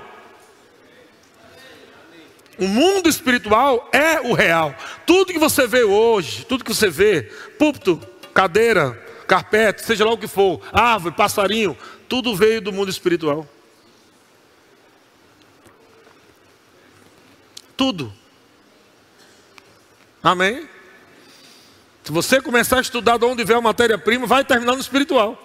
[2.59, 4.75] O mundo espiritual é o real.
[5.07, 7.23] Tudo que você vê hoje, tudo que você vê,
[7.59, 7.97] púlpito,
[8.35, 8.93] cadeira,
[9.27, 11.75] carpete, seja lá o que for, árvore, passarinho,
[12.07, 13.49] tudo veio do mundo espiritual.
[17.75, 18.13] Tudo.
[20.23, 20.76] Amém?
[22.07, 25.37] Se você começar a estudar de onde vem a matéria-prima, vai terminar no espiritual.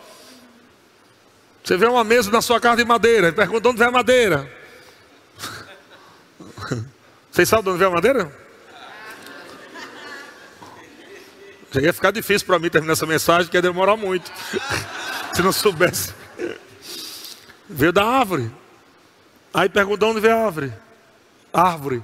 [1.63, 4.47] Você vê uma mesa na sua casa de madeira, pergunta de onde vem a madeira.
[7.31, 8.31] Vocês sabem de onde vem a madeira?
[11.71, 14.31] Já ia ficar difícil para mim terminar essa mensagem, que ia demorar muito.
[15.33, 16.13] Se não soubesse.
[17.67, 18.51] Veio da árvore.
[19.51, 20.71] Aí pergunta de onde vem a árvore.
[21.51, 22.03] Árvore.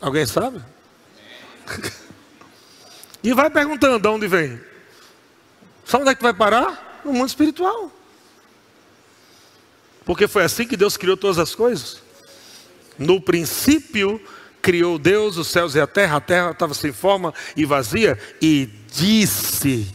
[0.00, 0.60] Alguém sabe?
[3.22, 4.60] E vai perguntando de onde vem.
[5.84, 7.00] Sabe onde é que vai parar?
[7.04, 7.90] No mundo espiritual.
[10.04, 12.02] Porque foi assim que Deus criou todas as coisas.
[12.98, 14.20] No princípio,
[14.60, 18.68] criou Deus os céus e a terra, a terra estava sem forma e vazia, e
[18.92, 19.92] disse: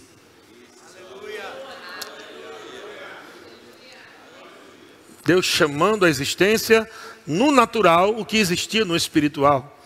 [5.26, 6.90] Deus chamando a existência
[7.26, 9.77] no natural o que existia no espiritual.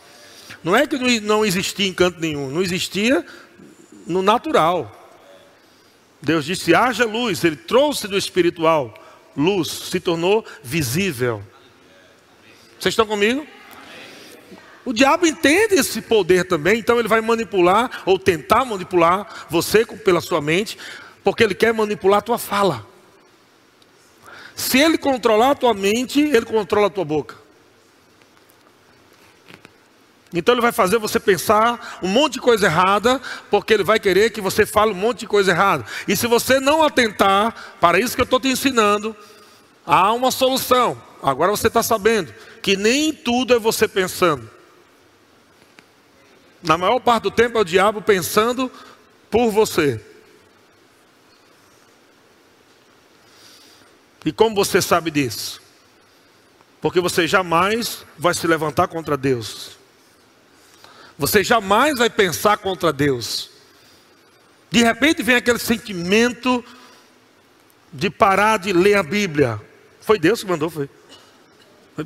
[0.63, 3.25] Não é que não existia em canto nenhum, não existia
[4.05, 4.97] no natural.
[6.21, 8.93] Deus disse: haja luz, Ele trouxe do espiritual
[9.35, 11.43] luz, se tornou visível.
[12.79, 13.45] Vocês estão comigo?
[14.83, 20.19] O diabo entende esse poder também, então ele vai manipular ou tentar manipular você pela
[20.19, 20.77] sua mente,
[21.23, 22.87] porque ele quer manipular a tua fala.
[24.55, 27.35] Se ele controlar a tua mente, ele controla a tua boca.
[30.33, 34.29] Então ele vai fazer você pensar um monte de coisa errada, porque ele vai querer
[34.29, 35.85] que você fale um monte de coisa errada.
[36.07, 39.15] E se você não atentar para isso que eu estou te ensinando,
[39.85, 41.01] há uma solução.
[41.21, 44.49] Agora você está sabendo que nem tudo é você pensando.
[46.63, 48.71] Na maior parte do tempo é o diabo pensando
[49.29, 49.99] por você.
[54.23, 55.59] E como você sabe disso?
[56.79, 59.80] Porque você jamais vai se levantar contra Deus.
[61.21, 63.51] Você jamais vai pensar contra Deus.
[64.71, 66.65] De repente vem aquele sentimento
[67.93, 69.61] de parar de ler a Bíblia.
[69.99, 70.89] Foi Deus que mandou, foi.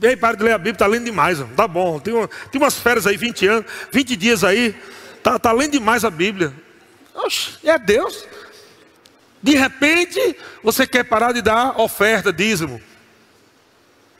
[0.02, 1.40] Ei, para de ler a Bíblia, está lendo demais.
[1.40, 1.46] Ó.
[1.56, 4.76] Tá bom, tem, uma, tem umas férias aí, 20 anos, 20 dias aí,
[5.24, 6.54] tá, tá lendo demais a Bíblia.
[7.14, 8.28] Oxe, é Deus.
[9.42, 12.82] De repente, você quer parar de dar oferta, dízimo.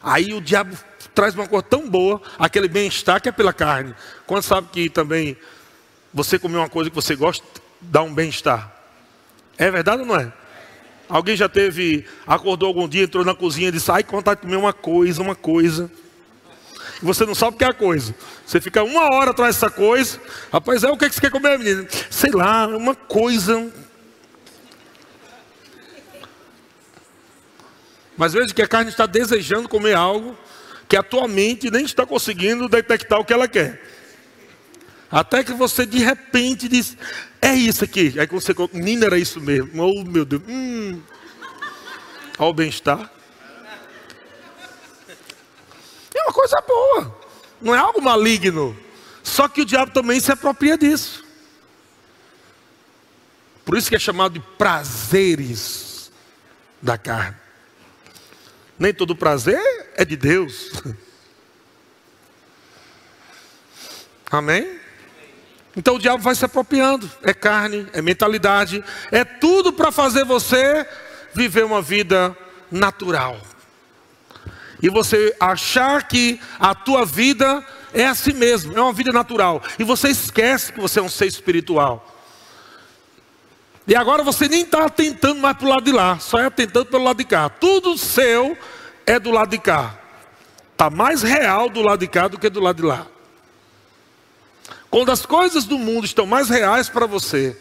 [0.02, 0.74] Aí o diabo
[1.16, 3.96] traz uma coisa tão boa, aquele bem-estar que é pela carne.
[4.28, 5.38] Quando sabe que também
[6.14, 7.44] você comer uma coisa que você gosta,
[7.80, 8.72] dá um bem-estar.
[9.58, 10.32] É verdade ou não é?
[11.08, 14.58] Alguém já teve, acordou algum dia, entrou na cozinha e disse, ai, vontade de comer
[14.58, 15.90] uma coisa, uma coisa.
[17.02, 18.14] E você não sabe o que é a coisa.
[18.46, 20.20] Você fica uma hora atrás dessa coisa.
[20.52, 21.88] Rapaz, é o que, que você quer comer, menina?
[22.10, 23.72] Sei lá, uma coisa.
[28.18, 30.36] Mas veja que a carne está desejando comer algo
[30.88, 33.82] que a tua mente nem está conseguindo detectar o que ela quer.
[35.12, 36.98] Até que você de repente diz,
[37.42, 38.14] é isso aqui.
[38.20, 39.84] Aí você, menina, era isso mesmo.
[39.84, 41.02] Oh meu Deus, hum.
[42.38, 43.12] Olha o bem-estar.
[46.14, 47.22] É uma coisa boa.
[47.62, 48.78] Não é algo maligno.
[49.24, 51.24] Só que o diabo também se apropria disso.
[53.64, 56.12] Por isso que é chamado de prazeres
[56.82, 57.45] da carne.
[58.78, 59.60] Nem todo prazer
[59.96, 60.72] é de Deus.
[64.30, 64.80] Amém?
[65.76, 67.10] Então o diabo vai se apropriando.
[67.22, 70.88] É carne, é mentalidade, é tudo para fazer você
[71.34, 72.36] viver uma vida
[72.72, 73.40] natural.
[74.82, 79.62] E você achar que a tua vida é assim mesmo, é uma vida natural.
[79.80, 82.15] E você esquece que você é um ser espiritual.
[83.88, 86.88] E agora você nem está atentando mais para o lado de lá, só é atentando
[86.88, 87.50] pelo lado de cá.
[87.50, 88.58] Tudo seu
[89.06, 90.00] é do lado de cá.
[90.72, 93.08] Está mais real do lado de cá do que do lado de lá.
[94.90, 97.58] Quando as coisas do mundo estão mais reais para você,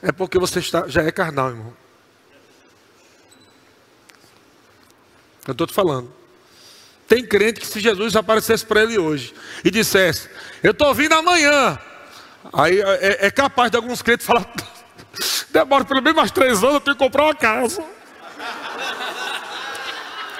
[0.00, 1.74] é porque você está, já é carnal, irmão.
[5.46, 6.12] Eu estou te falando.
[7.08, 9.34] Tem crente que se Jesus aparecesse para ele hoje
[9.64, 10.28] e dissesse,
[10.62, 11.78] eu estou vindo amanhã,
[12.52, 14.46] Aí é, é capaz de alguns crentes falar,
[15.50, 17.82] demora pelo menos mais três anos, eu tenho que comprar uma casa.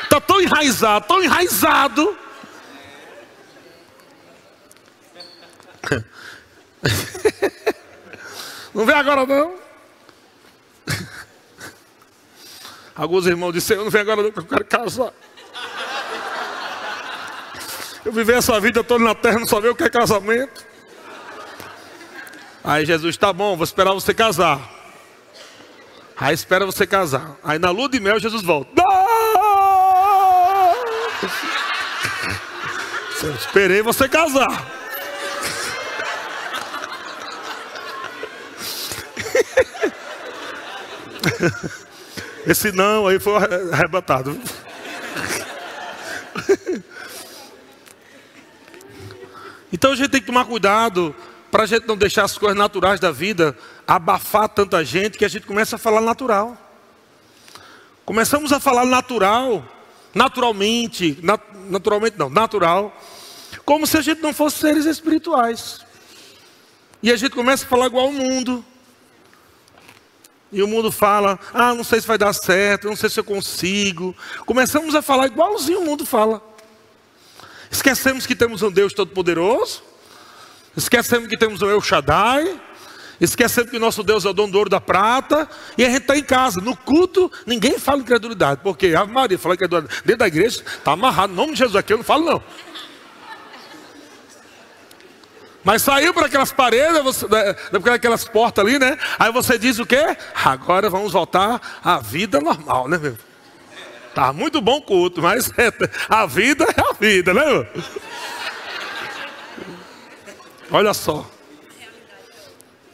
[0.02, 2.18] Está tão enraizado, tão enraizado.
[8.74, 9.54] Não vem agora não.
[12.96, 15.12] Alguns irmãos disseram, não vem agora não, porque eu quero casar.
[18.04, 20.73] Eu vivi essa vida toda na terra, não sabia o que é casamento.
[22.66, 24.58] Aí Jesus, tá bom, vou esperar você casar.
[26.16, 27.36] Aí espera você casar.
[27.44, 28.82] Aí na lua de mel Jesus volta.
[33.22, 34.48] Eu esperei você casar.
[42.46, 43.34] Esse não aí foi
[43.72, 44.40] arrebatado.
[49.70, 51.14] Então a gente tem que tomar cuidado
[51.54, 55.28] para a gente não deixar as coisas naturais da vida abafar tanta gente que a
[55.28, 56.58] gente começa a falar natural.
[58.04, 59.64] Começamos a falar natural,
[60.12, 61.40] naturalmente, nat
[61.70, 62.92] naturalmente não, natural,
[63.64, 65.86] como se a gente não fosse seres espirituais.
[67.00, 68.64] E a gente começa a falar igual ao mundo.
[70.50, 73.24] E o mundo fala: ah, não sei se vai dar certo, não sei se eu
[73.24, 74.12] consigo.
[74.44, 76.42] Começamos a falar igualzinho o mundo fala.
[77.70, 79.93] Esquecemos que temos um Deus Todo-Poderoso
[80.76, 82.60] Esquecemos que temos o El Shaddai.
[83.20, 85.48] Esquecemos que nosso Deus é o dono do ouro da prata.
[85.78, 86.60] E a gente está em casa.
[86.60, 88.60] No culto, ninguém fala incredulidade.
[88.62, 91.32] Porque a Maria fala que dentro da igreja está amarrado.
[91.32, 92.42] Em nome de Jesus aqui, eu não falo não.
[95.64, 98.98] Mas saiu para aquelas paredes, você, né, para aquelas portas ali, né?
[99.18, 100.14] Aí você diz o quê?
[100.44, 103.16] Agora vamos voltar à vida normal, né, meu?
[104.14, 105.72] Tá muito bom culto, mas é,
[106.06, 107.66] a vida é a vida, né, meu?
[110.74, 111.24] Olha só.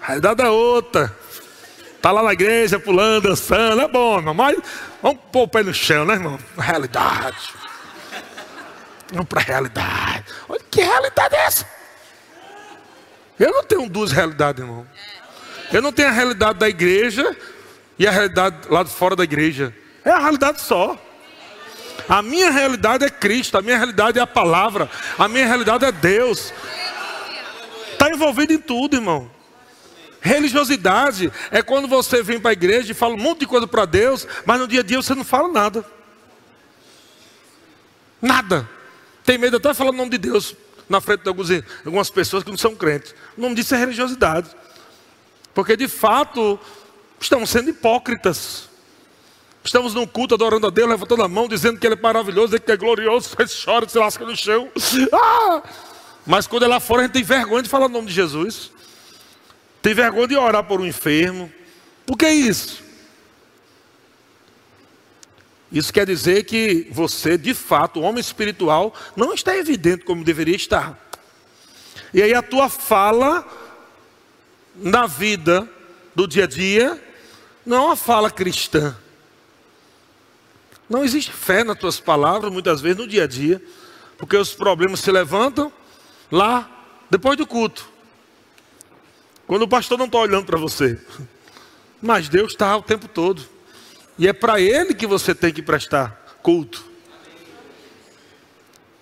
[0.02, 1.16] A realidade é outra.
[1.96, 4.34] Está lá na igreja, pulando, dançando, é bom, irmão.
[4.34, 4.58] Mas
[5.02, 6.38] vamos pôr o pé no chão, né, irmão?
[6.58, 7.54] Realidade.
[9.10, 10.24] Vamos para a realidade.
[10.46, 11.66] Olha que realidade é essa?
[13.38, 14.86] Eu não tenho duas realidades, irmão.
[15.72, 17.34] Eu não tenho a realidade da igreja
[17.98, 19.74] e a realidade lá de fora da igreja.
[20.04, 20.98] É a realidade só.
[22.06, 25.92] A minha realidade é Cristo, a minha realidade é a palavra, a minha realidade é
[25.92, 26.52] Deus.
[28.10, 29.30] Envolvido em tudo, irmão.
[30.20, 33.86] Religiosidade é quando você vem para a igreja e fala um monte de coisa para
[33.86, 35.84] Deus, mas no dia a dia você não fala nada.
[38.20, 38.68] Nada.
[39.24, 40.54] Tem medo até de falar o nome de Deus
[40.88, 43.14] na frente de algumas pessoas que não são crentes.
[43.36, 44.50] O nome disso é religiosidade.
[45.54, 46.58] Porque de fato
[47.18, 48.68] estamos sendo hipócritas.
[49.64, 52.72] Estamos num culto adorando a Deus, levantando a mão, dizendo que Ele é maravilhoso, que
[52.72, 54.68] é glorioso, você chora, se lasca no chão.
[55.12, 55.62] Ah!
[56.26, 58.70] Mas quando é lá fora, a gente tem vergonha de falar o nome de Jesus.
[59.82, 61.50] Tem vergonha de orar por um enfermo.
[62.06, 62.82] Por que isso?
[65.72, 70.98] Isso quer dizer que você, de fato, homem espiritual, não está evidente como deveria estar.
[72.12, 73.46] E aí a tua fala
[74.74, 75.68] na vida
[76.14, 77.02] do dia a dia
[77.64, 78.96] não é uma fala cristã.
[80.88, 83.62] Não existe fé nas tuas palavras, muitas vezes, no dia a dia,
[84.18, 85.72] porque os problemas se levantam
[86.30, 86.68] lá
[87.10, 87.88] depois do culto.
[89.46, 90.98] Quando o pastor não está olhando para você.
[92.00, 93.42] Mas Deus está o tempo todo.
[94.16, 96.84] E é para Ele que você tem que prestar culto.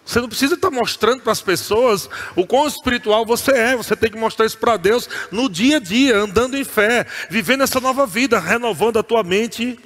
[0.04, 3.76] Você não precisa estar tá mostrando para as pessoas o quão espiritual você é.
[3.76, 7.62] Você tem que mostrar isso para Deus no dia a dia, andando em fé, vivendo
[7.62, 9.78] essa nova vida, renovando a tua mente,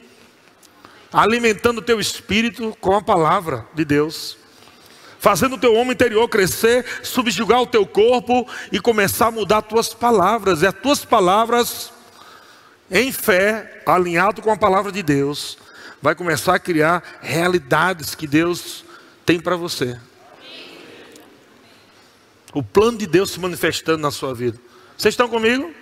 [1.12, 4.41] alimentando o teu espírito com a palavra de Deus
[5.23, 9.66] fazendo o teu homem interior crescer, subjugar o teu corpo e começar a mudar as
[9.68, 10.62] tuas palavras.
[10.62, 11.93] E as tuas palavras,
[12.91, 15.57] em fé, alinhado com a palavra de Deus,
[16.03, 18.85] vai começar a criar realidades que Deus
[19.25, 19.97] tem para você.
[22.53, 24.59] O plano de Deus se manifestando na sua vida.
[24.99, 25.73] Vocês estão comigo?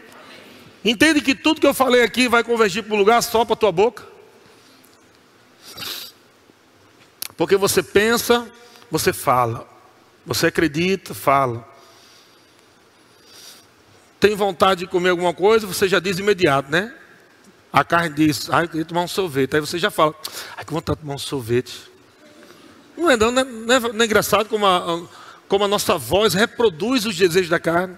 [0.84, 3.56] Entende que tudo que eu falei aqui vai convergir para um lugar só para a
[3.56, 4.04] tua boca?
[7.38, 8.46] Porque você pensa,
[8.90, 9.68] você fala.
[10.26, 11.66] Você acredita, fala.
[14.18, 16.94] Tem vontade de comer alguma coisa, você já diz imediato, né?
[17.72, 19.54] A carne diz, ai, eu queria tomar um sorvete.
[19.54, 20.14] Aí você já fala,
[20.56, 21.90] ai, que vontade de tomar um sorvete.
[22.96, 25.02] Não é, não, não, é, não é, não é engraçado como a,
[25.48, 27.96] como a nossa voz reproduz os desejos da carne?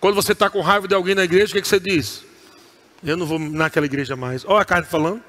[0.00, 2.24] Quando você está com raiva de alguém na igreja, o que, é que você diz?
[3.04, 4.44] Eu não vou naquela igreja mais.
[4.44, 5.22] Olha a carne falando.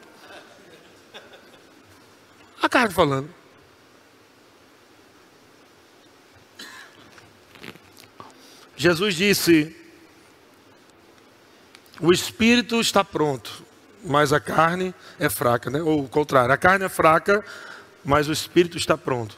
[2.64, 3.30] A carne falando.
[8.78, 9.76] Jesus disse:
[11.99, 13.64] o espírito está pronto,
[14.03, 15.82] mas a carne é fraca, né?
[15.82, 17.43] Ou o contrário, a carne é fraca,
[18.03, 19.38] mas o espírito está pronto.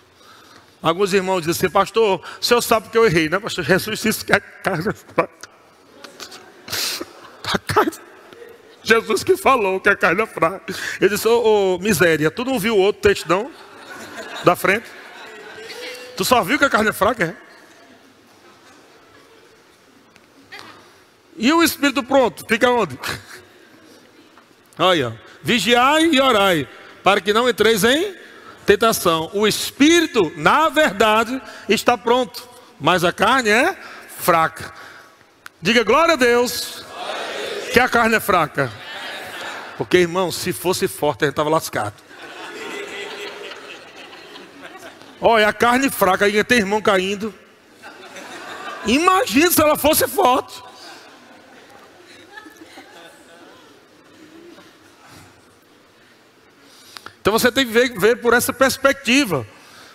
[0.82, 3.63] Alguns irmãos dizem assim, pastor, o senhor sabe que eu errei, né, pastor?
[3.63, 4.93] Jesus disse que a carne é
[7.53, 8.05] A carne...
[8.86, 10.74] Jesus que falou que a carne é fraca.
[11.02, 13.52] Ele disse, ô miséria, tu não viu o outro texto não?
[14.44, 14.86] Da frente?
[16.16, 17.46] Tu só viu que a carne é fraca, é?
[21.36, 22.98] E o espírito pronto, fica onde?
[24.78, 26.70] Olha, vigiai e orai,
[27.04, 28.16] para que não entreis em
[28.68, 29.32] tentação.
[29.34, 32.48] O espírito, na verdade, está pronto,
[32.80, 33.76] mas a carne é
[34.20, 34.72] fraca.
[35.60, 36.85] Diga glória a Deus.
[37.76, 38.71] Que a carne é fraca.
[39.78, 41.93] Porque, irmão, se fosse forte, a gente estava lascado.
[45.19, 47.36] Olha, a carne fraca, aí tem irmão caindo.
[48.88, 50.63] Imagina se ela fosse forte.
[57.19, 59.45] Então você tem que ver, ver por essa perspectiva.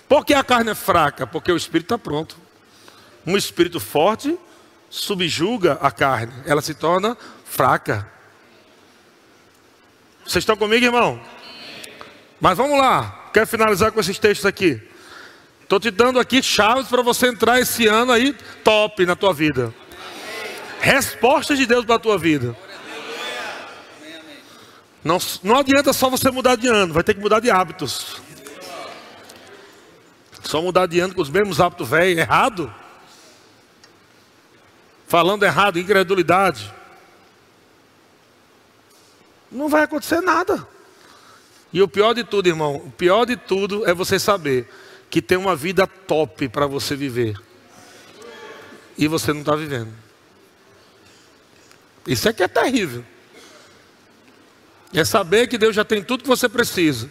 [0.07, 1.27] Por que a carne é fraca?
[1.27, 2.37] Porque o espírito está pronto.
[3.27, 4.39] Um espírito forte
[4.91, 7.17] subjuga a carne, ela se torna
[7.51, 8.09] fraca.
[10.25, 11.21] Vocês estão comigo, irmão?
[12.41, 14.81] Mas vamos lá, quero finalizar com esses textos aqui.
[15.61, 18.33] Estou te dando aqui chaves para você entrar esse ano aí
[18.65, 19.75] top na tua vida.
[20.81, 22.57] Respostas de Deus para a tua vida.
[25.03, 28.23] Não, não adianta só você mudar de ano, vai ter que mudar de hábitos.
[30.43, 32.73] Só mudar de ano com os mesmos hábitos velhos, errado.
[35.07, 36.80] Falando errado, incredulidade.
[39.51, 40.67] Não vai acontecer nada.
[41.73, 44.69] E o pior de tudo, irmão, o pior de tudo é você saber
[45.09, 47.37] que tem uma vida top para você viver.
[48.97, 49.93] E você não está vivendo.
[52.07, 53.05] Isso é que é terrível.
[54.93, 57.11] É saber que Deus já tem tudo que você precisa.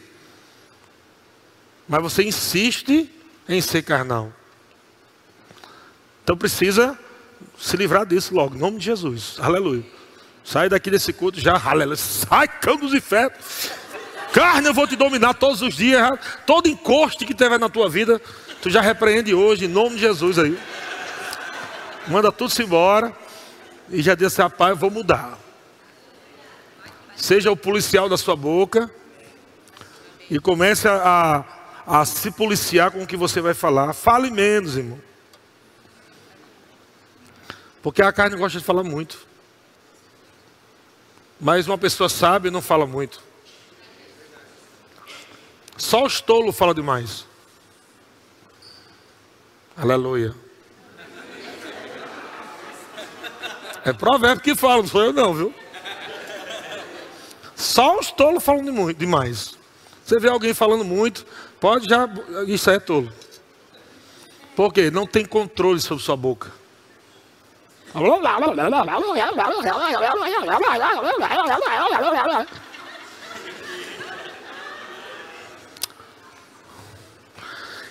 [1.88, 3.10] Mas você insiste
[3.48, 4.32] em ser carnal.
[6.24, 6.98] Então precisa
[7.58, 9.38] se livrar disso logo, em nome de Jesus.
[9.40, 9.99] Aleluia.
[10.50, 11.95] Sai daqui desse culto já, aleluia.
[11.95, 13.38] Sai, cão dos infernos.
[14.34, 16.10] Carne, eu vou te dominar todos os dias.
[16.43, 18.20] Todo encoste que tiver na tua vida,
[18.60, 20.58] tu já repreende hoje, em nome de Jesus aí.
[22.08, 23.16] Manda tudo se embora.
[23.91, 25.38] E já disse, rapaz, eu vou mudar.
[27.16, 28.89] Seja o policial da sua boca
[30.32, 31.45] e comece a,
[31.86, 33.93] a, a se policiar com o que você vai falar.
[33.93, 35.00] Fale menos, irmão.
[37.84, 39.29] Porque a carne gosta de falar muito.
[41.40, 43.22] Mas uma pessoa sábia não fala muito.
[45.78, 47.26] Só os tolos falam demais.
[49.78, 50.36] Aleluia.
[53.86, 55.54] É provérbio que fala, não sou eu não, viu?
[57.56, 59.58] Só os tolos falam de demais.
[60.04, 61.26] Você vê alguém falando muito,
[61.60, 62.10] pode já.
[62.48, 63.12] Isso aí é tolo.
[64.56, 64.92] Por quê?
[64.92, 66.52] Não tem controle sobre sua boca.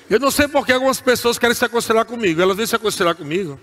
[0.09, 2.41] Eu não sei porque algumas pessoas querem se aconselhar comigo.
[2.41, 3.61] Elas vêm se aconselhar comigo.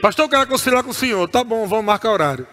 [0.00, 1.28] Pastor, eu quero aconselhar com o senhor.
[1.28, 2.46] Tá bom, vamos marcar horário.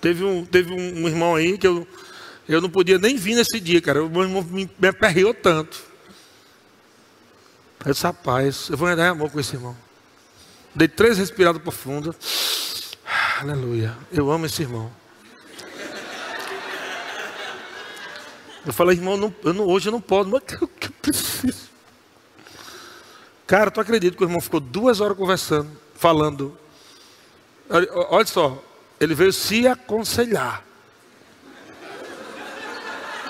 [0.00, 1.86] Teve um, teve um, irmão aí que eu,
[2.48, 4.04] eu não podia nem vir nesse dia, cara.
[4.04, 5.82] O meu irmão me, me aperreou tanto.
[7.84, 9.85] Eu disse, rapaz, eu vou andar em amor com esse irmão.
[10.76, 12.14] Dei três respiradas profundas.
[13.40, 13.96] Aleluia.
[14.12, 14.92] Eu amo esse irmão.
[18.66, 21.70] Eu falei, irmão, não, eu não, hoje eu não posso, mas eu, eu preciso.
[23.46, 26.58] Cara, tu acredita que o irmão ficou duas horas conversando, falando.
[28.10, 28.62] Olha só,
[29.00, 30.62] ele veio se aconselhar.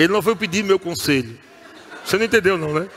[0.01, 1.39] Ele não foi pedir meu conselho.
[2.05, 2.89] Você não entendeu, não, né?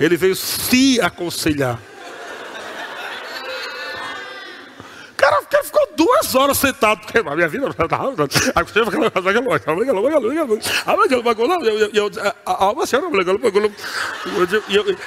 [0.00, 1.78] Ele veio se aconselhar.
[5.16, 7.66] Cara, o cara ficou duas horas sentado, porque a minha vida.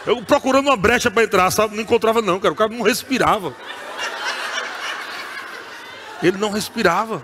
[0.07, 1.75] Eu procurando uma brecha para entrar, sabe?
[1.75, 2.53] Não encontrava, não, cara.
[2.53, 3.53] O cara não respirava.
[6.23, 7.21] Ele não respirava.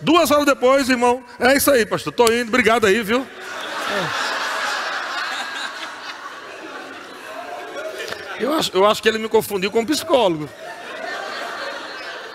[0.00, 2.12] Duas horas depois, irmão, é isso aí, pastor.
[2.12, 3.26] Tô indo, obrigado aí, viu?
[8.38, 10.48] Eu acho, eu acho que ele me confundiu com um psicólogo.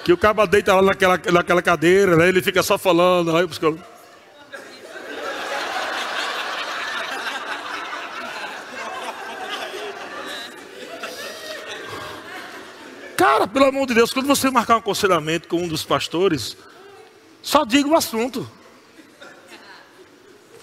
[0.03, 2.27] Que o cabo deita lá naquela, naquela cadeira, né?
[2.27, 3.81] ele fica só falando, aí o psicólogo.
[13.25, 16.55] Cara, pelo amor de Deus, quando você marcar um aconselhamento com um dos pastores,
[17.41, 18.47] só diga o assunto.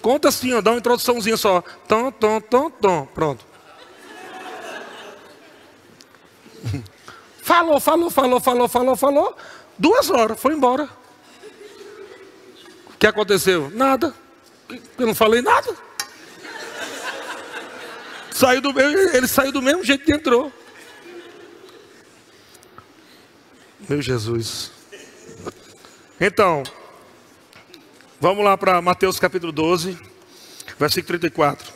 [0.01, 1.61] Conta assim, ó, dá uma introduçãozinha só.
[1.89, 3.05] Tom, tom, tom, tom.
[3.07, 3.45] Pronto.
[7.43, 9.37] Falou, falou, falou, falou, falou, falou.
[9.77, 10.87] Duas horas, foi embora.
[12.93, 13.69] O que aconteceu?
[13.71, 14.15] Nada.
[14.97, 15.75] Eu não falei nada.
[18.31, 20.49] Saiu do, ele saiu do mesmo jeito que entrou.
[23.87, 24.71] Meu Jesus.
[26.19, 26.63] Então,
[28.19, 29.97] vamos lá para Mateus capítulo 12,
[30.79, 31.73] versículo 34.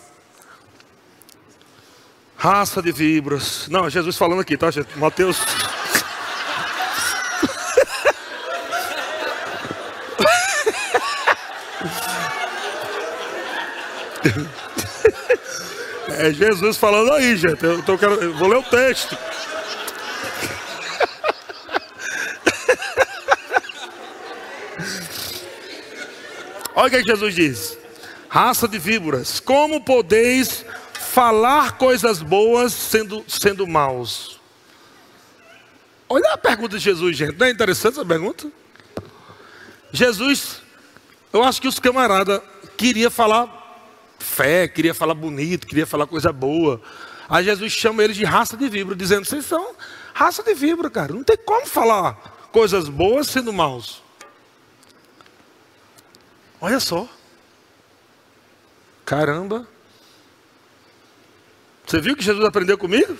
[2.37, 3.67] Raça de víboras.
[3.67, 4.97] Não, Jesus falando aqui, tá, gente?
[4.97, 5.37] Mateus.
[16.19, 17.63] É Jesus falando aí, gente.
[17.63, 19.15] Eu, tô, eu vou ler o texto.
[26.79, 27.77] Olha o que Jesus diz:
[28.29, 30.63] raça de víboras, como podeis
[30.93, 34.39] falar coisas boas sendo, sendo maus?
[36.07, 37.35] Olha a pergunta de Jesus, gente.
[37.35, 38.51] Não é interessante essa pergunta?
[39.91, 40.61] Jesus,
[41.33, 42.41] eu acho que os camaradas
[42.77, 43.49] queriam falar
[44.19, 46.79] fé, queria falar bonito, queria falar coisa boa.
[47.27, 49.73] Aí Jesus chama eles de raça de víbora, dizendo: vocês são
[50.13, 51.11] raça de víbora, cara.
[51.11, 52.13] Não tem como falar
[52.51, 54.05] coisas boas sendo maus.
[56.59, 57.07] Olha só.
[59.05, 59.67] Caramba.
[61.85, 63.17] Você viu que Jesus aprendeu comigo?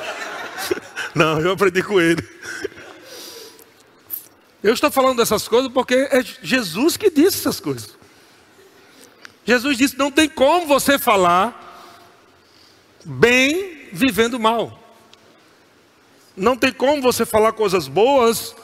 [1.14, 2.22] Não, eu aprendi com ele.
[4.62, 7.96] Eu estou falando dessas coisas porque é Jesus que disse essas coisas.
[9.44, 11.88] Jesus disse: não tem como você falar
[13.04, 14.78] bem vivendo mal.
[16.36, 18.54] Não tem como você falar coisas boas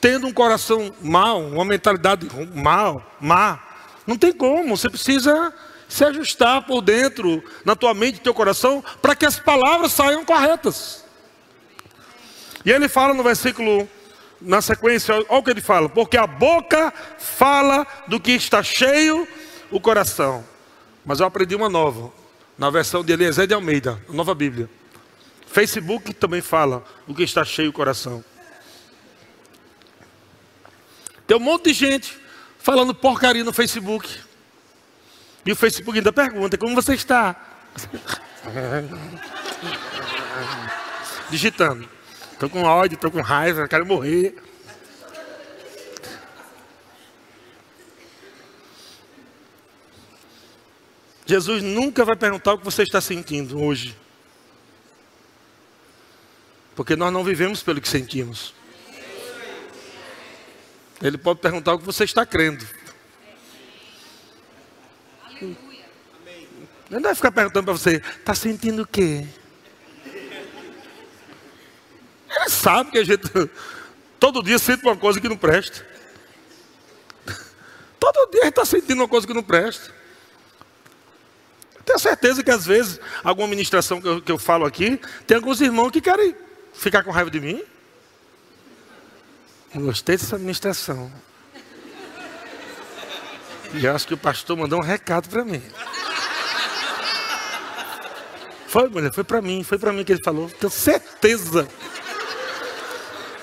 [0.00, 3.60] tendo um coração mal, uma mentalidade mal, má.
[4.06, 5.52] Não tem como, você precisa
[5.88, 11.04] se ajustar por dentro, na tua mente teu coração, para que as palavras saiam corretas.
[12.64, 13.88] E ele fala no versículo,
[14.40, 19.26] na sequência, olha o que ele fala: porque a boca fala do que está cheio
[19.70, 20.44] o coração.
[21.04, 22.12] Mas eu aprendi uma nova,
[22.58, 24.68] na versão de Eliezer de Almeida, nova Bíblia.
[25.46, 28.24] Facebook também fala o que está cheio o coração.
[31.26, 32.16] Tem um monte de gente
[32.58, 34.08] falando porcaria no Facebook.
[35.44, 37.34] E o Facebook ainda pergunta: como você está?
[41.30, 41.88] Digitando.
[42.32, 44.36] Estou com ódio, estou com raiva, quero morrer.
[51.24, 53.96] Jesus nunca vai perguntar o que você está sentindo hoje.
[56.76, 58.54] Porque nós não vivemos pelo que sentimos.
[61.02, 62.66] Ele pode perguntar o que você está crendo.
[66.88, 69.26] Ele não vai ficar perguntando para você, está sentindo o quê?
[72.28, 73.28] Ele sabe que a gente
[74.20, 75.84] todo dia sente uma coisa que não presta.
[77.98, 79.94] Todo dia a gente está sentindo uma coisa que não presta.
[81.84, 85.60] Tenho certeza que às vezes, alguma ministração que eu, que eu falo aqui, tem alguns
[85.60, 86.34] irmãos que querem
[86.72, 87.62] ficar com raiva de mim.
[89.76, 91.12] Gostei dessa administração.
[93.74, 95.62] E acho que o pastor mandou um recado para mim.
[98.68, 100.48] Foi, mulher, foi para mim, foi para mim que ele falou.
[100.48, 101.68] Tenho certeza.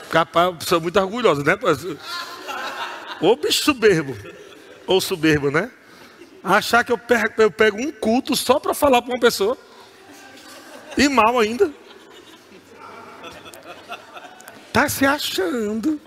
[0.10, 1.58] Capaz, pessoa muito orgulhosa, né?
[3.22, 4.18] Ou bicho soberbo.
[4.88, 5.72] Ou soberbo, né?
[6.44, 9.58] Achar que eu pego, eu pego um culto só para falar para uma pessoa.
[10.98, 11.72] E mal ainda.
[14.72, 16.02] Tá se achando.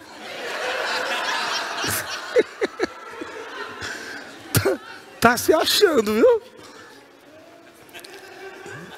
[5.21, 6.43] Tá, se achando, viu?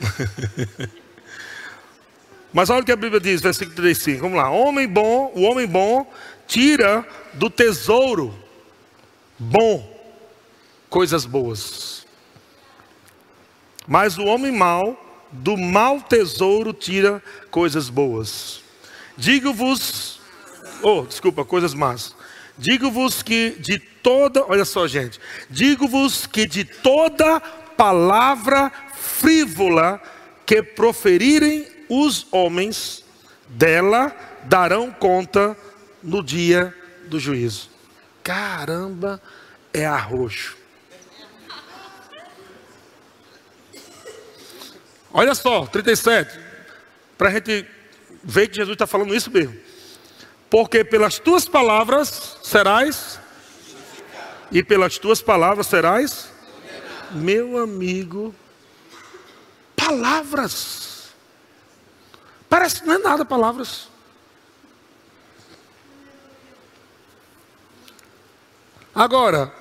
[2.52, 4.22] Mas olha o que a Bíblia diz, versículo 35.
[4.22, 4.50] Vamos lá.
[4.50, 6.10] Homem bom, o homem bom
[6.46, 8.34] tira do tesouro
[9.38, 9.98] bom
[10.88, 12.06] coisas boas.
[13.86, 18.60] Mas o homem mau, do mau tesouro tira coisas boas.
[19.16, 20.20] Digo-vos,
[20.82, 22.14] oh, desculpa, coisas más.
[22.58, 25.20] Digo-vos que de toda, olha só, gente.
[25.48, 30.02] Digo-vos que de toda palavra frívola
[30.44, 33.04] que proferirem os homens,
[33.48, 35.56] dela darão conta
[36.02, 36.74] no dia
[37.06, 37.70] do juízo.
[38.22, 39.22] Caramba,
[39.72, 40.56] é arroxo.
[45.12, 46.38] Olha só, 37.
[47.16, 47.66] Para a gente
[48.22, 49.67] ver que Jesus está falando isso mesmo.
[50.50, 53.20] Porque pelas tuas palavras serás,
[54.50, 56.30] e pelas tuas palavras serás,
[57.10, 58.34] meu amigo,
[59.76, 61.12] palavras.
[62.48, 63.88] Parece não é nada palavras.
[68.94, 69.52] Agora,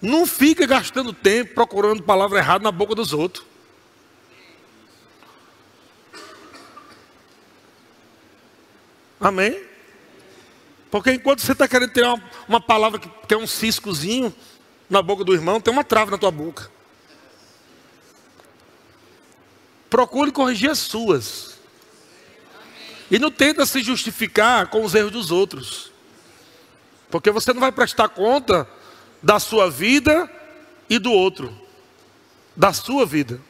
[0.00, 3.46] não fica gastando tempo procurando palavra errada na boca dos outros.
[9.20, 9.71] Amém?
[10.92, 14.30] Porque enquanto você está querendo ter uma, uma palavra que, é um ciscozinho
[14.90, 16.70] na boca do irmão, tem uma trava na tua boca.
[19.88, 21.58] Procure corrigir as suas.
[23.10, 25.90] E não tenta se justificar com os erros dos outros.
[27.10, 28.68] Porque você não vai prestar conta
[29.22, 30.30] da sua vida
[30.90, 31.58] e do outro.
[32.54, 33.40] Da sua vida.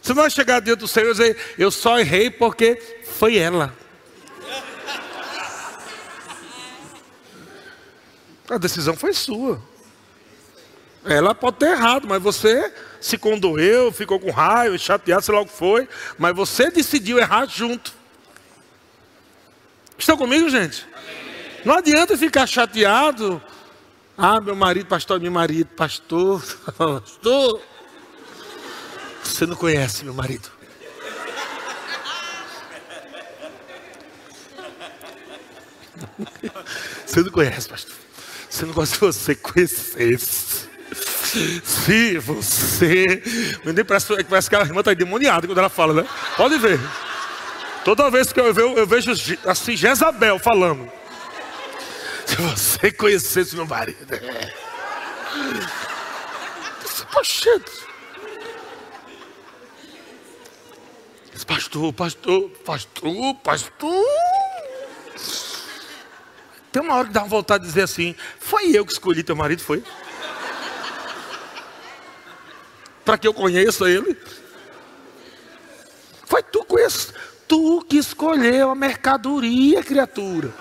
[0.00, 3.76] Você não vai chegar diante do Senhor e dizer, eu só errei porque foi ela.
[8.50, 9.62] A decisão foi sua.
[11.04, 15.46] Ela pode ter errado, mas você se condoeu, ficou com raiva, chateado, sei lá o
[15.46, 15.88] que foi,
[16.18, 17.94] mas você decidiu errar junto.
[19.96, 20.84] Estão comigo, gente?
[21.64, 23.40] Não adianta ficar chateado.
[24.18, 26.42] Ah, meu marido, pastor, meu marido, pastor,
[26.76, 27.62] pastor.
[29.22, 30.50] Você não conhece meu marido.
[37.06, 38.09] Você não conhece, pastor.
[38.62, 40.68] Não gosta de você conhecesse.
[41.64, 43.22] Se você.
[43.64, 46.08] Me parece, parece que a irmã está endemoniada quando ela fala, né?
[46.36, 46.78] Pode ver.
[47.84, 49.12] Toda vez que eu vejo, eu vejo
[49.46, 50.90] assim, Jezabel falando.
[52.26, 54.20] Se você conhecesse meu marido.
[57.12, 57.60] Poxa.
[61.46, 64.04] Pastor, pastor, pastor, pastor.
[66.72, 69.62] Tem uma hora que dá vontade de dizer assim: Foi eu que escolhi teu marido,
[69.62, 69.82] foi?
[73.04, 74.16] Para que eu conheça ele?
[76.26, 76.64] Foi tu
[77.50, 80.54] tu que escolheu a mercadoria, criatura.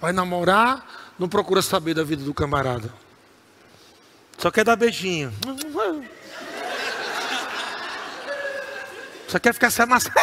[0.00, 2.90] Vai namorar, não procura saber da vida do camarada.
[4.38, 5.30] Só quer dar beijinho.
[9.30, 10.16] Só quer ficar se amassando.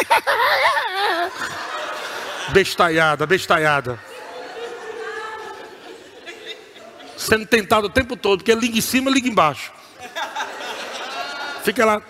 [2.49, 3.97] Bestalhada, bestalhada.
[7.15, 9.71] Sendo tentado o tempo todo, porque liga em cima, liga embaixo.
[11.63, 12.01] Fica lá.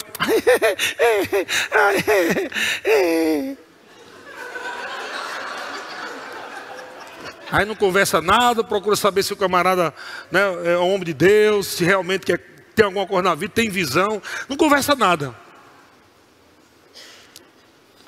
[7.52, 9.94] Aí não conversa nada, procura saber se o camarada
[10.32, 12.40] né, é homem de Deus, se realmente quer,
[12.76, 14.20] tem alguma coisa na vida, tem visão.
[14.50, 15.47] Não conversa nada.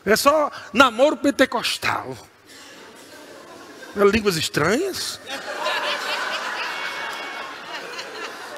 [0.10, 2.18] É só namoro pentecostal.
[3.95, 5.20] É línguas estranhas.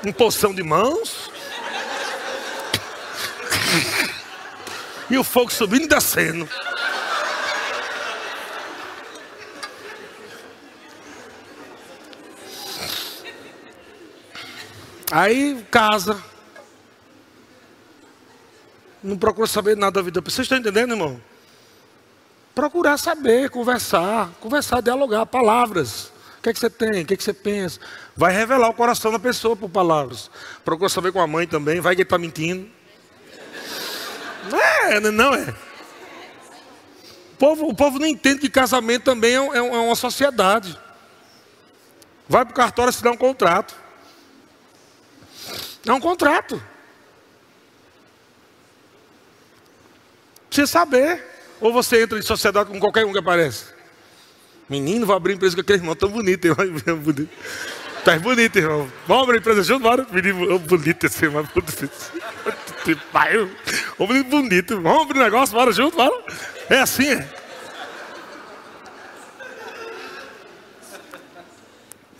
[0.05, 1.29] Imposição de mãos.
[5.09, 6.47] E o fogo subindo e descendo.
[15.11, 16.23] Aí casa.
[19.03, 20.21] Não procura saber nada da vida.
[20.21, 21.30] Vocês estão entendendo, irmão?
[22.53, 26.11] Procurar saber, conversar, conversar, dialogar, palavras.
[26.37, 27.03] O que é que você tem?
[27.03, 27.79] O que é que você pensa?
[28.15, 30.29] Vai revelar o coração da pessoa por palavras.
[30.65, 32.67] Procura saber com a mãe também, vai que ele está mentindo.
[34.89, 35.55] É, não é.
[37.33, 40.77] O povo, o povo não entende que casamento também é, é, é uma sociedade.
[42.27, 43.75] Vai para o cartório assinar um contrato.
[45.85, 46.61] É um contrato.
[50.47, 51.30] Precisa saber.
[51.61, 53.65] Ou você entra em sociedade com qualquer um que aparece.
[54.67, 56.97] Menino, vou abrir empresa com aquele irmão tão bonito, irmão.
[56.97, 57.29] Bonito.
[58.03, 58.91] Tá bonito, irmão.
[59.07, 60.07] Vamos abrir empresa junto, bora.
[60.11, 61.47] Menino, bonito esse irmão.
[63.11, 63.33] Pai,
[63.99, 64.81] menino bonito.
[64.81, 66.23] Vamos abrir negócio, bora junto, bora.
[66.67, 67.29] É assim, é.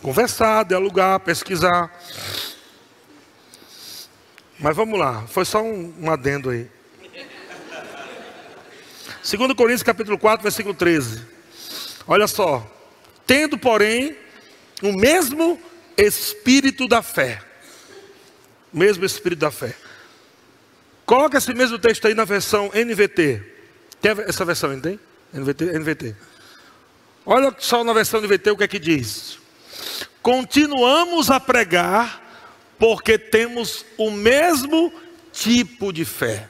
[0.00, 1.90] Conversar, dialogar, pesquisar.
[4.58, 6.70] Mas vamos lá, foi só um, um adendo aí.
[9.22, 11.22] 2 Coríntios capítulo 4, versículo 13.
[12.08, 12.68] Olha só.
[13.24, 14.16] Tendo, porém,
[14.82, 15.60] o mesmo
[15.96, 17.40] espírito da fé.
[18.72, 19.76] O mesmo espírito da fé.
[21.06, 23.42] Coloca esse mesmo texto aí na versão NVT.
[24.00, 24.98] Tem essa versão, não tem?
[25.32, 26.16] NVT, NVT.
[27.24, 29.38] Olha só na versão NVT o que é que diz.
[30.20, 32.20] Continuamos a pregar
[32.76, 34.92] porque temos o mesmo
[35.32, 36.48] tipo de fé.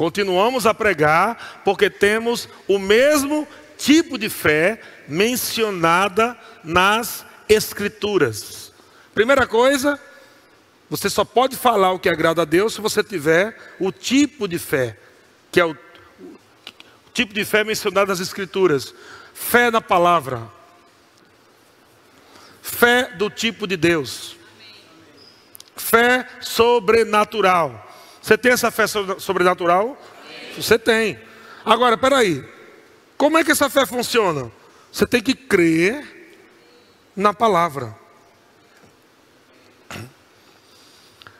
[0.00, 3.46] Continuamos a pregar porque temos o mesmo
[3.76, 8.72] tipo de fé mencionada nas Escrituras.
[9.12, 10.00] Primeira coisa,
[10.88, 14.58] você só pode falar o que agrada a Deus se você tiver o tipo de
[14.58, 14.96] fé,
[15.52, 15.76] que é o, o
[17.12, 18.94] tipo de fé mencionado nas Escrituras.
[19.34, 20.48] Fé na palavra.
[22.62, 24.34] Fé do tipo de Deus.
[25.76, 27.89] Fé sobrenatural.
[28.30, 30.00] Você tem essa fé sobrenatural?
[30.54, 31.18] Você tem.
[31.64, 32.44] Agora, peraí.
[33.16, 34.52] Como é que essa fé funciona?
[34.92, 36.38] Você tem que crer
[37.16, 37.92] na palavra.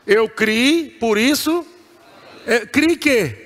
[0.05, 1.65] Eu criei, por isso.
[2.45, 3.37] É, criei que?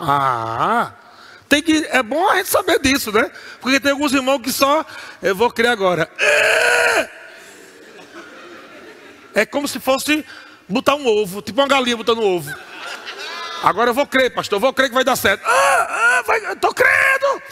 [0.00, 0.92] Ah,
[1.48, 3.30] tem que, é bom a gente saber disso, né?
[3.60, 4.84] Porque tem alguns irmãos que só,
[5.22, 6.10] eu vou crer agora.
[9.32, 10.26] É como se fosse
[10.68, 12.54] botar um ovo, tipo uma galinha botando um ovo.
[13.62, 15.42] Agora eu vou crer, pastor, eu vou crer que vai dar certo.
[15.44, 17.42] Ah, ah, vai, eu tô crendo.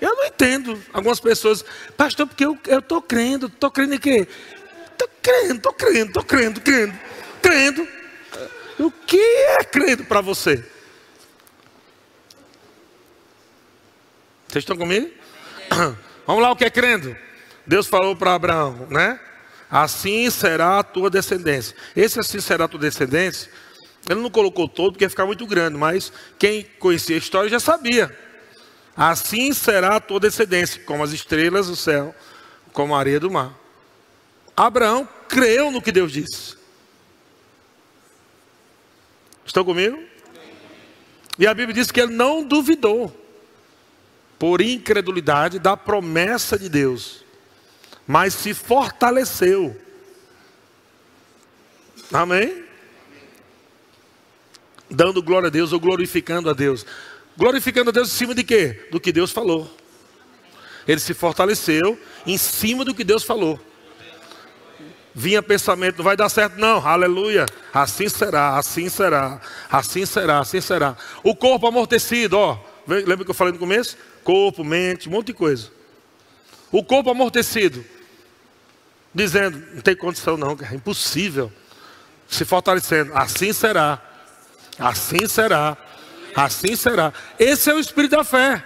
[0.00, 1.64] Eu não entendo algumas pessoas,
[1.96, 4.28] pastor, porque eu, eu tô crendo, tô crendo em quê?
[4.98, 6.98] Tô crendo, tô crendo, tô crendo, crendo,
[7.40, 7.88] crendo.
[8.78, 10.56] O que é crendo para você?
[14.48, 15.10] Vocês estão comigo?
[16.26, 17.16] Vamos lá, o que é crendo?
[17.66, 19.18] Deus falou para Abraão, né?
[19.68, 21.76] Assim será a tua descendência.
[21.96, 23.50] Esse assim será a tua descendência.
[24.08, 27.58] Ele não colocou todo porque ia ficar muito grande, mas quem conhecia a história já
[27.58, 28.16] sabia.
[28.96, 32.14] Assim será a tua descendência, como as estrelas do céu,
[32.72, 33.52] como a areia do mar.
[34.56, 36.56] Abraão creu no que Deus disse.
[39.44, 39.98] Estão comigo?
[41.38, 43.14] E a Bíblia diz que ele não duvidou,
[44.38, 47.25] por incredulidade, da promessa de Deus
[48.06, 49.76] mas se fortaleceu.
[52.12, 52.64] Amém?
[54.88, 56.86] Dando glória a Deus ou glorificando a Deus.
[57.36, 58.86] Glorificando a Deus em cima de quê?
[58.92, 59.68] Do que Deus falou.
[60.86, 63.60] Ele se fortaleceu em cima do que Deus falou.
[65.12, 67.46] Vinha pensamento, não vai dar certo, não, aleluia.
[67.72, 70.96] Assim será, assim será, assim será, assim será.
[71.24, 72.58] O corpo amortecido, ó.
[72.86, 73.96] Lembra que eu falei no começo?
[74.22, 75.70] Corpo, mente, um monte de coisa.
[76.70, 77.84] O corpo amortecido
[79.16, 81.50] dizendo: não tem condição, não, é impossível.
[82.28, 84.02] Se fortalecendo, assim será,
[84.78, 85.76] assim será,
[86.34, 87.12] assim será.
[87.38, 88.62] Esse é o espírito da fé.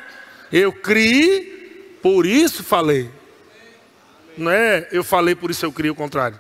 [0.52, 3.10] Eu criei, por isso falei.
[4.36, 6.38] Não é eu falei, por isso eu criei o contrário.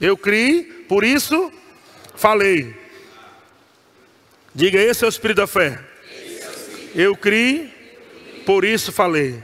[0.00, 1.52] Eu criei, por isso
[2.14, 2.76] falei.
[4.54, 5.80] Diga, esse é o espírito da fé.
[6.94, 7.72] Eu criei,
[8.46, 9.42] por isso falei.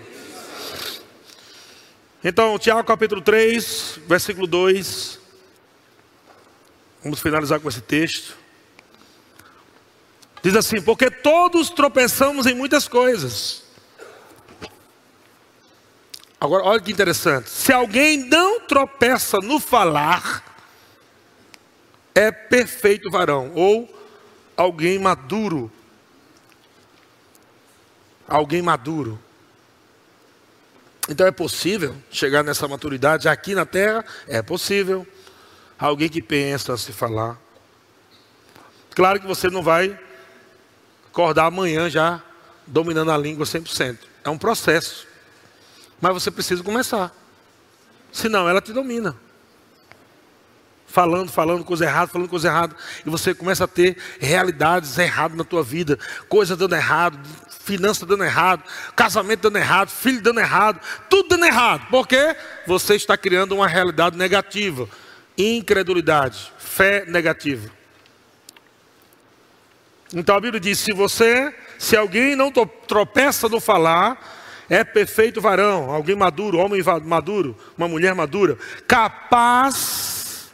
[2.22, 5.18] Então, Tiago capítulo 3, versículo 2.
[7.02, 8.36] Vamos finalizar com esse texto.
[10.42, 13.64] Diz assim: Porque todos tropeçamos em muitas coisas.
[16.38, 17.48] Agora, olha que interessante.
[17.48, 20.44] Se alguém não tropeça no falar,
[22.14, 23.88] é perfeito varão, ou
[24.54, 25.72] alguém maduro.
[28.28, 29.18] Alguém maduro.
[31.10, 34.04] Então é possível chegar nessa maturidade aqui na terra?
[34.28, 35.04] É possível.
[35.76, 37.36] Alguém que pensa se falar.
[38.94, 39.98] Claro que você não vai
[41.08, 42.22] acordar amanhã já
[42.64, 43.98] dominando a língua 100%.
[44.22, 45.04] É um processo.
[46.00, 47.12] Mas você precisa começar.
[48.12, 49.16] Senão ela te domina.
[50.86, 55.44] falando, falando coisa errada, falando coisa errada, e você começa a ter realidades erradas na
[55.44, 55.98] tua vida,
[56.28, 57.18] coisa dando errado,
[57.70, 58.64] finança dando errado,
[58.96, 61.86] casamento dando errado, filho dando errado, tudo dando errado.
[61.88, 64.88] Porque você está criando uma realidade negativa,
[65.38, 67.70] incredulidade, fé negativa.
[70.12, 74.20] Então a Bíblia diz: se você, se alguém não tropeça no falar,
[74.68, 78.58] é perfeito varão, alguém maduro, homem maduro, uma mulher madura,
[78.88, 80.50] capaz,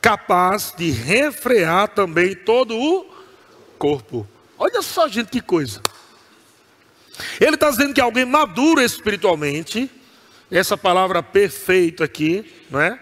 [0.00, 3.06] capaz de refrear também todo o
[3.78, 4.26] corpo.
[4.62, 5.80] Olha só, gente, que coisa.
[7.40, 9.90] Ele está dizendo que alguém maduro espiritualmente,
[10.50, 13.00] essa palavra perfeito aqui, não é?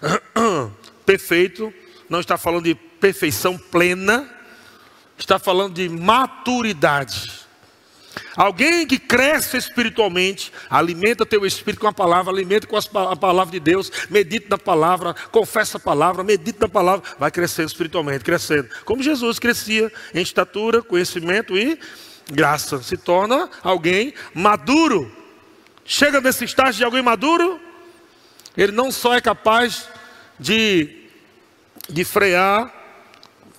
[1.04, 1.74] Perfeito,
[2.08, 4.32] não está falando de perfeição plena,
[5.18, 7.39] está falando de maturidade.
[8.36, 13.60] Alguém que cresce espiritualmente, alimenta teu espírito com a palavra, alimenta com a palavra de
[13.60, 18.68] Deus, medita na palavra, confessa a palavra, medita na palavra, vai crescendo espiritualmente, crescendo.
[18.84, 21.78] Como Jesus crescia em estatura, conhecimento e
[22.30, 25.10] graça, se torna alguém maduro.
[25.84, 27.60] Chega nesse estágio de alguém maduro,
[28.56, 29.88] ele não só é capaz
[30.38, 31.06] de,
[31.88, 32.72] de frear,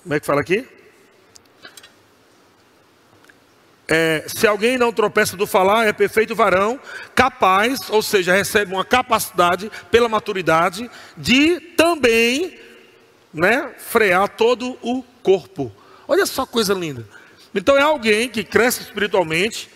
[0.02, 0.66] como é que fala aqui?
[3.88, 6.80] É, se alguém não tropeça do falar, é perfeito varão,
[7.14, 12.58] capaz, ou seja, recebe uma capacidade pela maturidade de também
[13.32, 15.72] né, frear todo o corpo.
[16.06, 17.06] Olha só coisa linda.
[17.54, 19.68] Então é alguém que cresce espiritualmente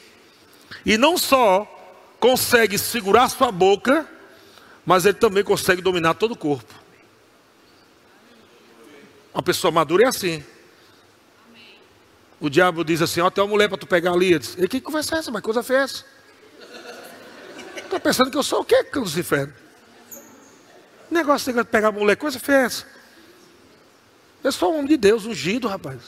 [0.85, 1.71] e não só
[2.19, 4.07] consegue segurar sua boca,
[4.85, 6.75] mas ele também consegue dominar todo o corpo.
[9.35, 10.43] Uma pessoa madura é assim.
[12.41, 14.39] O diabo diz assim: Ó, tem uma mulher para tu pegar ali.
[14.39, 15.31] Diz, e que conversa é essa?
[15.31, 16.05] Mas coisa feia essa?
[17.77, 19.53] Está pensando que eu sou o quê, Lucifer?
[21.11, 22.85] Negócio de pegar mulher, coisa feia essa?
[24.43, 26.01] Eu sou um homem de Deus, ungido, rapaz.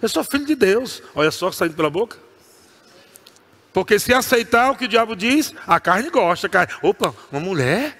[0.00, 1.02] Eu sou filho de Deus.
[1.14, 2.16] Olha só saindo pela boca.
[3.72, 6.46] Porque se aceitar o que o diabo diz, a carne gosta.
[6.46, 7.96] A carne, Opa, uma mulher?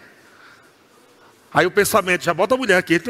[1.53, 3.01] Aí o pensamento, já bota a mulher aqui.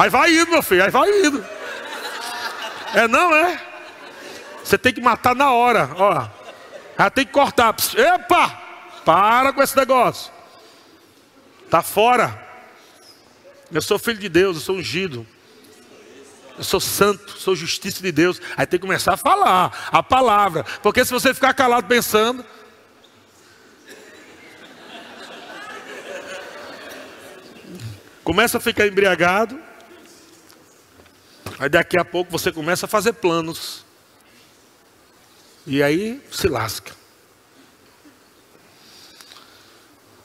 [0.00, 1.44] Aí vai indo, meu filho, aí vai indo.
[2.94, 3.60] É não, é?
[4.64, 6.26] Você tem que matar na hora, ó.
[6.98, 7.76] Já tem que cortar.
[7.94, 8.48] Epa!
[9.04, 10.32] Para com esse negócio.
[11.68, 12.48] Tá fora.
[13.70, 15.26] Eu sou filho de Deus, eu sou ungido.
[16.56, 18.40] Eu sou santo, sou justiça de Deus.
[18.56, 20.64] Aí tem que começar a falar a palavra.
[20.82, 22.42] Porque se você ficar calado pensando,
[28.24, 29.68] começa a ficar embriagado,
[31.60, 33.84] Aí daqui a pouco você começa a fazer planos.
[35.66, 36.96] E aí se lasca.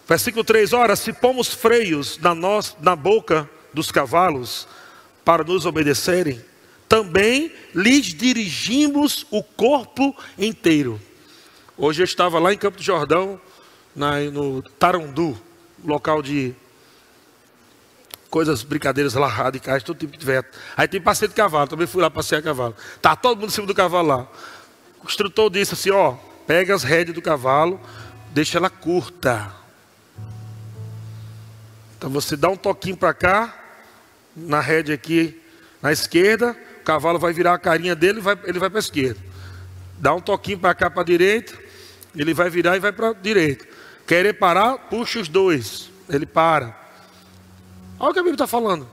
[0.07, 4.65] Versículo 3: Ora, se pomos freios na, nós, na boca dos cavalos
[5.25, 6.41] para nos obedecerem,
[6.87, 11.01] também lhes dirigimos o corpo inteiro.
[11.77, 13.41] Hoje eu estava lá em Campo do Jordão,
[13.93, 15.37] na, no Tarandu,
[15.83, 16.55] local de
[18.29, 20.43] coisas, brincadeiras lá radicais, todo tipo de tiver.
[20.75, 22.75] Aí tem passeio de cavalo, também fui lá passear cavalo.
[23.01, 24.27] Tá todo mundo em cima do cavalo lá.
[25.03, 26.15] O instrutor disse assim, ó,
[26.45, 27.79] pega as rédeas do cavalo,
[28.31, 29.51] deixa ela curta.
[31.97, 33.53] Então você dá um toquinho para cá,
[34.35, 35.41] na rédea aqui
[35.81, 39.19] na esquerda, o cavalo vai virar a carinha dele, vai, ele vai para a esquerda.
[39.97, 41.57] Dá um toquinho para cá para a direita,
[42.15, 43.65] ele vai virar e vai para a direita.
[44.05, 46.84] Querer parar, puxa os dois, ele para.
[47.99, 48.87] Olha o que a Bíblia está falando.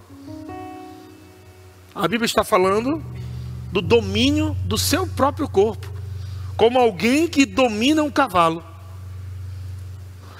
[1.95, 3.05] A Bíblia está falando
[3.71, 5.91] do domínio do seu próprio corpo,
[6.57, 8.65] como alguém que domina um cavalo.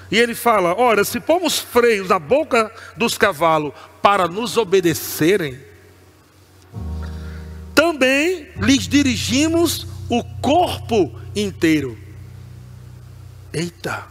[0.09, 5.59] E ele fala: Ora, se pomos freios na boca dos cavalos para nos obedecerem,
[7.73, 11.97] também lhes dirigimos o corpo inteiro.
[13.51, 14.05] Eita!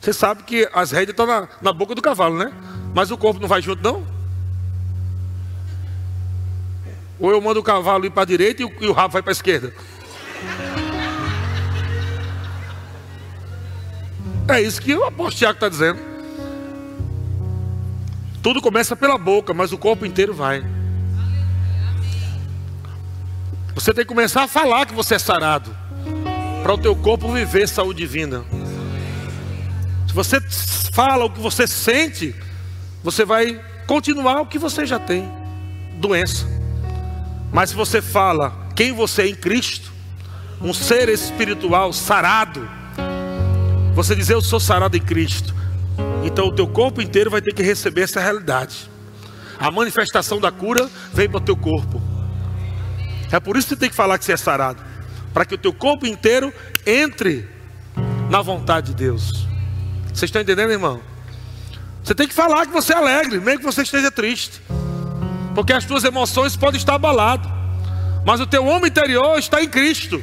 [0.00, 2.52] Você sabe que as rédeas estão na, na boca do cavalo, né?
[2.94, 4.06] Mas o corpo não vai junto, não?
[7.18, 9.32] Ou eu mando o cavalo ir para a direita e o, rabo vai para a
[9.32, 9.74] esquerda?
[14.48, 16.00] É isso que o apóstolo Tiago está dizendo.
[18.42, 20.64] Tudo começa pela boca, mas o corpo inteiro vai.
[23.74, 25.74] Você tem que começar a falar que você é sarado.
[26.62, 28.44] Para o teu corpo viver saúde divina.
[30.06, 30.40] Se você
[30.92, 32.34] fala o que você sente,
[33.04, 35.30] você vai continuar o que você já tem,
[35.98, 36.46] doença.
[37.52, 39.92] Mas se você fala quem você é em Cristo,
[40.58, 42.66] um ser espiritual sarado,
[43.94, 45.54] você dizer eu sou sarado em Cristo,
[46.24, 48.90] então o teu corpo inteiro vai ter que receber essa realidade.
[49.58, 52.00] A manifestação da cura vem para o teu corpo.
[53.30, 54.82] É por isso que você tem que falar que você é sarado.
[55.32, 56.52] Para que o teu corpo inteiro
[56.86, 57.48] entre
[58.30, 59.46] na vontade de Deus.
[60.06, 61.13] Vocês estão entendendo, irmão?
[62.04, 64.60] Você tem que falar que você é alegre, mesmo que você esteja triste.
[65.54, 67.50] Porque as tuas emoções podem estar abaladas.
[68.26, 70.22] Mas o teu homem interior está em Cristo.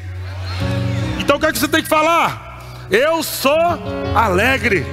[1.19, 2.77] Então o que é que você tem que falar?
[2.91, 3.57] Eu sou
[4.15, 4.85] alegre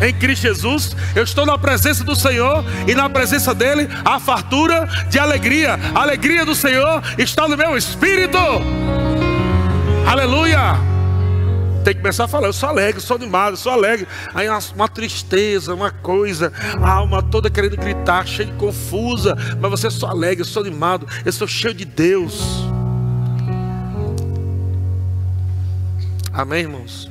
[0.00, 4.88] em Cristo Jesus, eu estou na presença do Senhor e na presença dele a fartura
[5.10, 5.78] de alegria.
[5.94, 8.38] A alegria do Senhor está no meu espírito.
[10.06, 10.91] Aleluia!
[11.84, 14.06] Tem que começar a falar, eu sou alegre, sou animado, sou alegre.
[14.32, 19.36] Aí uma, uma, tristeza, uma coisa, a alma toda querendo gritar, cheia de confusa.
[19.60, 22.62] Mas você é só alegre, eu sou animado, eu sou cheio de Deus.
[26.32, 27.10] Amém, irmãos?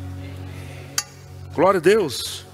[1.53, 2.45] Glória a Deus.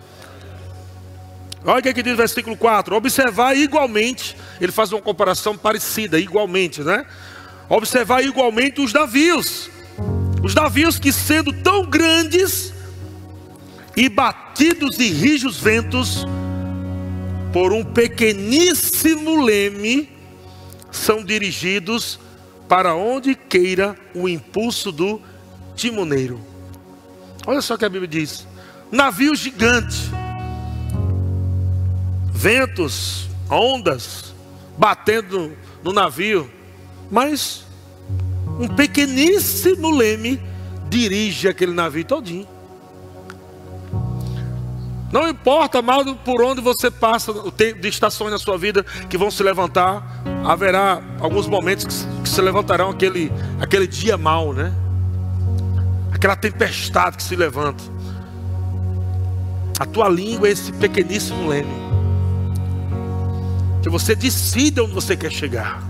[1.63, 5.55] Olha o que, é que diz o versículo 4: Observar igualmente, ele faz uma comparação
[5.55, 7.05] parecida, igualmente, né?
[7.69, 9.69] Observar igualmente os navios,
[10.43, 12.73] os navios que sendo tão grandes
[13.95, 16.25] e batidos de rijos ventos,
[17.51, 20.09] por um pequeníssimo leme,
[20.91, 22.19] são dirigidos
[22.67, 25.21] para onde queira o impulso do
[25.75, 26.39] timoneiro.
[27.45, 28.45] Olha só o que a Bíblia diz:
[28.91, 29.97] navio gigante
[32.37, 34.33] ventos, ondas
[34.77, 36.49] batendo no navio,
[37.09, 37.65] mas
[38.59, 40.41] um pequeníssimo leme
[40.89, 42.47] dirige aquele navio todinho.
[45.11, 49.17] Não importa, amado, por onde você passa, o tempo de estações na sua vida que
[49.17, 54.73] vão se levantar, haverá alguns momentos que, que se levantarão aquele, aquele dia mau, né?
[56.11, 57.81] Aquela tempestade que se levanta.
[59.79, 61.71] A tua língua é esse pequeníssimo leme.
[63.81, 65.81] Que você decida onde você quer chegar.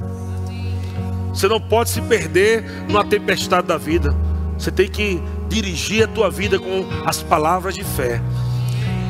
[1.37, 4.11] Você não pode se perder numa tempestade da vida.
[4.57, 8.19] Você tem que dirigir a tua vida com as palavras de fé.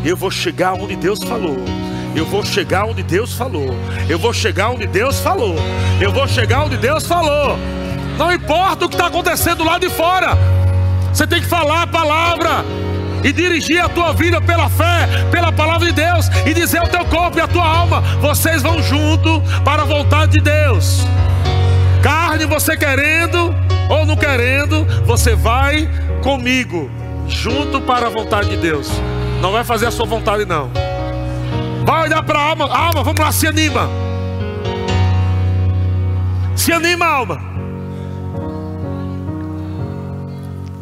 [0.04, 1.56] Eu vou chegar onde Deus falou.
[2.14, 3.70] Eu vou chegar onde Deus falou.
[4.10, 5.56] Eu vou chegar onde Deus falou.
[6.02, 7.58] Eu vou chegar onde Deus falou.
[8.18, 10.38] Não importa o que está acontecendo lá de fora.
[11.14, 12.66] Você tem que falar a palavra
[13.24, 17.06] e dirigir a tua vida pela fé, pela palavra de Deus e dizer ao teu
[17.06, 21.08] corpo e à tua alma: vocês vão junto para a vontade de Deus.
[22.02, 23.54] Carne, você querendo
[23.90, 25.90] ou não querendo, você vai
[26.22, 26.90] comigo,
[27.28, 28.90] junto para a vontade de Deus.
[29.42, 30.70] Não vai fazer a sua vontade, não.
[31.86, 33.90] Vai olhar para a alma, alma, vamos lá, se anima.
[36.56, 37.40] Se anima, alma.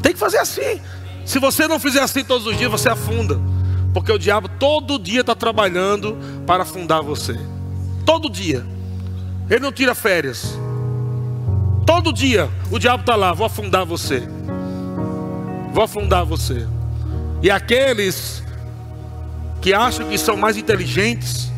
[0.01, 0.81] Tem que fazer assim.
[1.25, 3.39] Se você não fizer assim todos os dias, você afunda.
[3.93, 7.39] Porque o diabo todo dia está trabalhando para afundar você.
[8.05, 8.65] Todo dia.
[9.49, 10.57] Ele não tira férias.
[11.85, 14.23] Todo dia o diabo está lá, vou afundar você.
[15.71, 16.67] Vou afundar você.
[17.41, 18.43] E aqueles
[19.61, 21.51] que acham que são mais inteligentes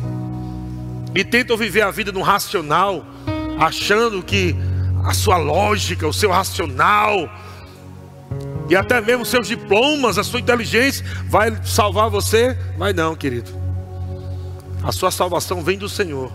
[1.14, 3.04] e tentam viver a vida no racional,
[3.58, 4.54] achando que
[5.04, 7.28] a sua lógica, o seu racional,
[8.68, 12.56] e até mesmo seus diplomas, a sua inteligência vai salvar você?
[12.76, 13.50] Vai não, querido.
[14.82, 16.30] A sua salvação vem do Senhor,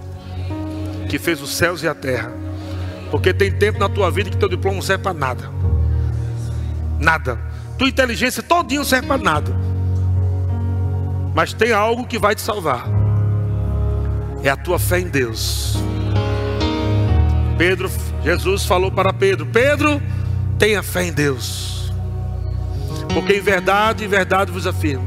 [1.09, 2.42] que fez os céus e a terra.
[3.13, 5.47] Porque tem tempo na tua vida que teu diploma não serve para nada.
[6.99, 7.39] Nada.
[7.77, 9.55] Tua inteligência todinha não serve para nada.
[11.35, 12.87] Mas tem algo que vai te salvar.
[14.43, 15.77] É a tua fé em Deus.
[17.55, 17.87] Pedro,
[18.23, 20.01] Jesus falou para Pedro: Pedro,
[20.57, 21.93] tenha fé em Deus.
[23.13, 25.05] Porque em verdade, em verdade vos afirmo: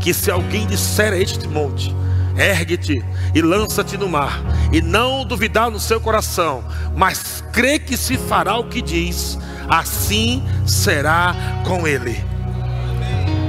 [0.00, 1.94] que se alguém disser a este monte,
[2.36, 3.04] ergue-te
[3.34, 4.42] e lança-te no mar,
[4.72, 6.64] e não duvidar no seu coração,
[6.96, 9.38] mas crê que se fará o que diz,
[9.68, 11.34] assim será
[11.66, 12.22] com ele.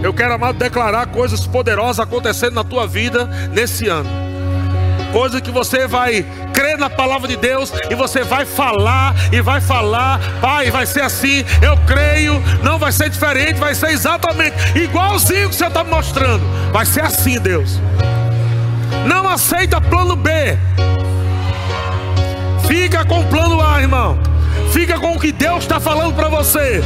[0.04, 4.24] Eu quero, amado, declarar coisas poderosas acontecendo na tua vida nesse ano
[5.14, 9.62] coisa que você vai crer na palavra de Deus e você vai falar e vai
[9.62, 15.50] falar, Pai, vai ser assim, eu creio, não vai ser diferente, vai ser exatamente igualzinho
[15.50, 17.80] que você está mostrando, vai ser assim, Deus.
[19.06, 20.58] Não aceita plano B,
[22.68, 24.18] fica com o plano A, irmão.
[24.72, 26.82] Fica com o que Deus está falando para você.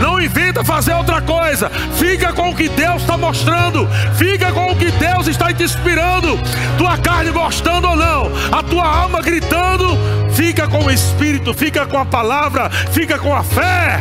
[0.00, 1.70] Não inventa fazer outra coisa.
[1.98, 3.86] Fica com o que Deus está mostrando.
[4.16, 6.38] Fica com o que Deus está te inspirando.
[6.78, 9.96] Tua carne gostando ou não, a tua alma gritando.
[10.32, 14.00] Fica com o Espírito, fica com a palavra, fica com a fé.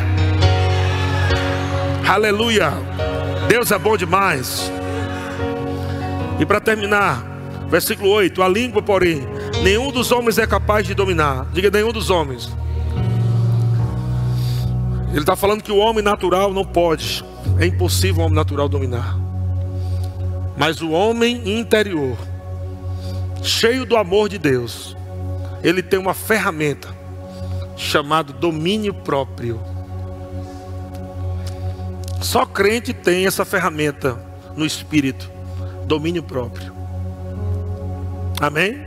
[2.07, 2.73] Aleluia.
[3.47, 4.71] Deus é bom demais.
[6.39, 7.34] E para terminar,
[7.69, 9.21] versículo 8: A língua, porém,
[9.63, 11.45] nenhum dos homens é capaz de dominar.
[11.51, 12.49] Diga, nenhum dos homens.
[15.09, 17.23] Ele está falando que o homem natural não pode.
[17.57, 19.17] É impossível o homem natural dominar.
[20.57, 22.17] Mas o homem interior,
[23.41, 24.95] cheio do amor de Deus,
[25.63, 26.89] ele tem uma ferramenta
[27.77, 29.59] chamada domínio próprio.
[32.21, 34.19] Só crente tem essa ferramenta
[34.55, 35.31] no espírito,
[35.85, 36.74] domínio próprio.
[38.39, 38.85] Amém?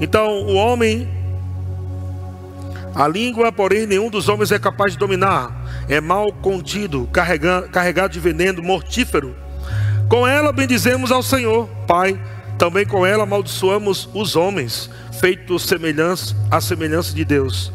[0.00, 1.08] Então, o homem,
[2.94, 5.84] a língua, porém, nenhum dos homens é capaz de dominar.
[5.88, 9.34] É mal contido, carregado, de veneno mortífero.
[10.08, 12.16] Com ela bendizemos ao Senhor, Pai.
[12.56, 14.88] Também com ela amaldiçoamos os homens,
[15.20, 17.72] feitos semelhança, à semelhança de Deus.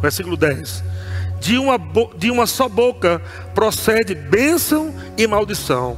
[0.00, 0.82] Versículo 10
[1.40, 1.78] de uma,
[2.16, 3.20] de uma só boca
[3.54, 5.96] procede bênção e maldição.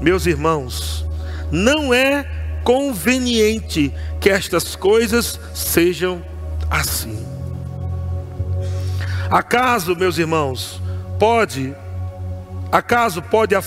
[0.00, 1.06] Meus irmãos,
[1.52, 2.26] não é
[2.64, 6.24] conveniente que estas coisas sejam
[6.68, 7.24] assim.
[9.30, 10.82] Acaso, meus irmãos,
[11.18, 11.72] pode,
[12.72, 13.62] acaso pode a,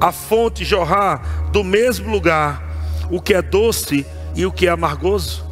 [0.00, 2.62] a fonte jorrar do mesmo lugar
[3.10, 5.44] o que é doce e o que é amargoso?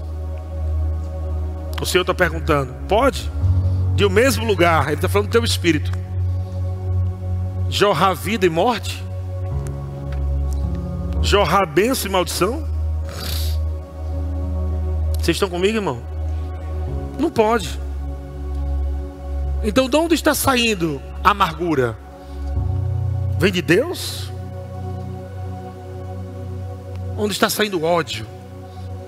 [1.81, 3.31] O Senhor está perguntando: pode?
[4.01, 5.93] de o mesmo lugar, ele está falando do teu espírito,
[7.69, 9.05] jorrar vida e morte,
[11.23, 12.67] jorrar bênção e maldição.
[15.15, 16.03] Vocês estão comigo, irmão?
[17.19, 17.79] Não pode.
[19.63, 21.97] Então, de onde está saindo a amargura?
[23.39, 24.31] Vem de Deus?
[27.17, 28.27] Onde está saindo ódio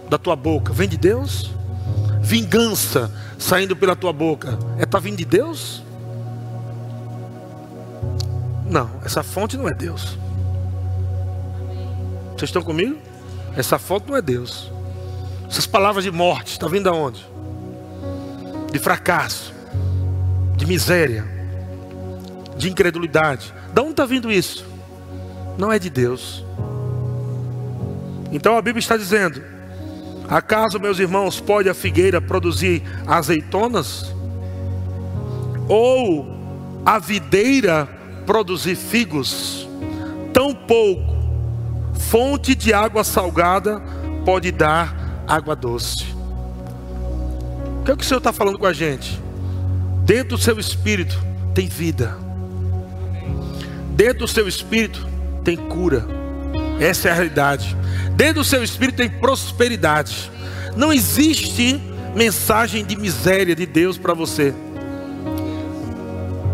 [0.09, 0.73] da tua boca?
[0.73, 1.51] Vem de Deus?
[2.21, 3.11] Vingança
[3.43, 5.83] saindo pela tua boca, é tá vindo de Deus?
[8.71, 10.17] Não, essa fonte não é Deus.
[12.37, 12.99] Vocês estão comigo?
[13.57, 14.71] Essa fonte não é Deus.
[15.49, 17.27] Essas palavras de morte, está vindo aonde?
[18.73, 19.53] De fracasso,
[20.57, 21.25] de miséria,
[22.57, 23.53] de incredulidade.
[23.73, 24.67] De onde está vindo isso?
[25.59, 26.45] Não é de Deus.
[28.33, 29.43] Então a Bíblia está dizendo:
[30.29, 34.11] Acaso, meus irmãos, pode a figueira produzir azeitonas?
[35.69, 36.27] Ou
[36.85, 37.87] a videira
[38.25, 39.69] produzir figos?
[40.33, 41.12] Tão pouco
[42.13, 43.81] fonte de água salgada
[44.23, 46.05] pode dar água doce.
[47.81, 49.19] O que é que o Senhor está falando com a gente?
[50.05, 51.19] Dentro do seu espírito
[51.55, 52.15] tem vida.
[53.97, 55.07] Dentro do seu espírito
[55.43, 56.05] tem cura.
[56.79, 57.75] Essa é a realidade.
[58.15, 60.31] Dentro do seu espírito tem prosperidade.
[60.77, 61.81] Não existe
[62.15, 64.53] mensagem de miséria de Deus para você.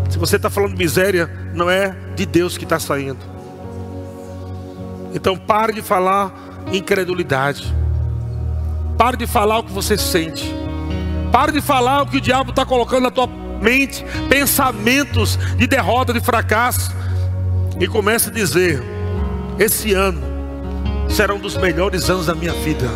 [0.09, 3.38] Se você está falando miséria, não é de Deus que está saindo.
[5.13, 6.31] Então pare de falar
[6.71, 7.73] incredulidade.
[8.97, 10.53] Pare de falar o que você sente.
[11.31, 16.13] Pare de falar o que o diabo está colocando na tua mente, pensamentos de derrota,
[16.13, 16.91] de fracasso.
[17.79, 18.83] E comece a dizer:
[19.57, 20.21] esse ano
[21.09, 22.87] será um dos melhores anos da minha vida.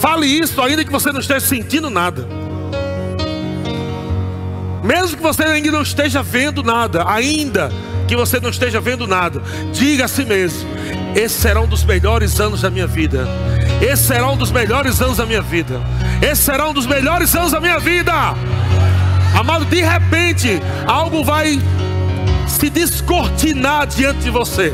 [0.00, 2.26] Fale isso ainda que você não esteja sentindo nada.
[4.84, 7.72] Mesmo que você ainda não esteja vendo nada, ainda
[8.06, 9.42] que você não esteja vendo nada,
[9.72, 10.68] diga a si mesmo:
[11.14, 13.26] esse será um dos melhores anos da minha vida.
[13.80, 15.80] Esse será um dos melhores anos da minha vida.
[16.20, 18.12] Esse será um dos melhores anos da minha vida.
[19.34, 21.60] Amado, de repente, algo vai
[22.46, 24.72] se descortinar diante de você.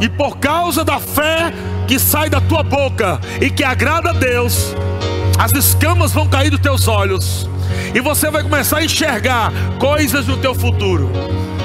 [0.00, 1.52] E por causa da fé
[1.86, 4.74] que sai da tua boca e que agrada a Deus,
[5.38, 7.48] as escamas vão cair dos teus olhos.
[7.94, 11.08] E você vai começar a enxergar coisas no teu futuro.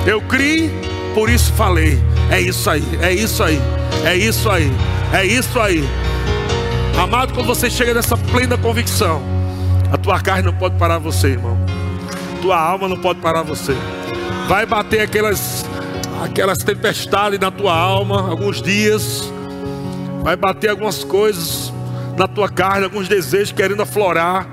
[0.06, 0.69] Eu criei,
[1.15, 1.99] por isso falei.
[2.30, 3.60] É isso aí, é isso aí,
[4.06, 4.72] é isso aí,
[5.11, 5.84] é isso aí.
[7.01, 9.19] Amado, quando você chega nessa plena convicção,
[9.91, 11.57] a tua carne não pode parar você, irmão.
[12.41, 13.76] Tua alma não pode parar você.
[14.47, 15.65] Vai bater aquelas
[16.23, 19.31] aquelas tempestades na tua alma alguns dias.
[20.22, 21.73] Vai bater algumas coisas
[22.15, 24.45] na tua carne, alguns desejos querendo aflorar.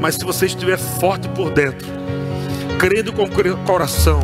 [0.00, 1.86] Mas se você estiver forte por dentro,
[2.78, 4.20] crendo com o coração,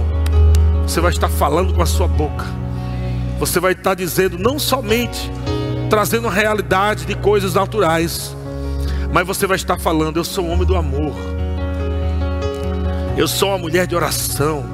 [0.83, 2.45] você vai estar falando com a sua boca.
[3.39, 5.31] Você vai estar dizendo não somente
[5.91, 8.35] trazendo realidade de coisas naturais,
[9.13, 11.15] mas você vai estar falando: eu sou um homem do amor.
[13.17, 14.65] Eu sou uma mulher de oração.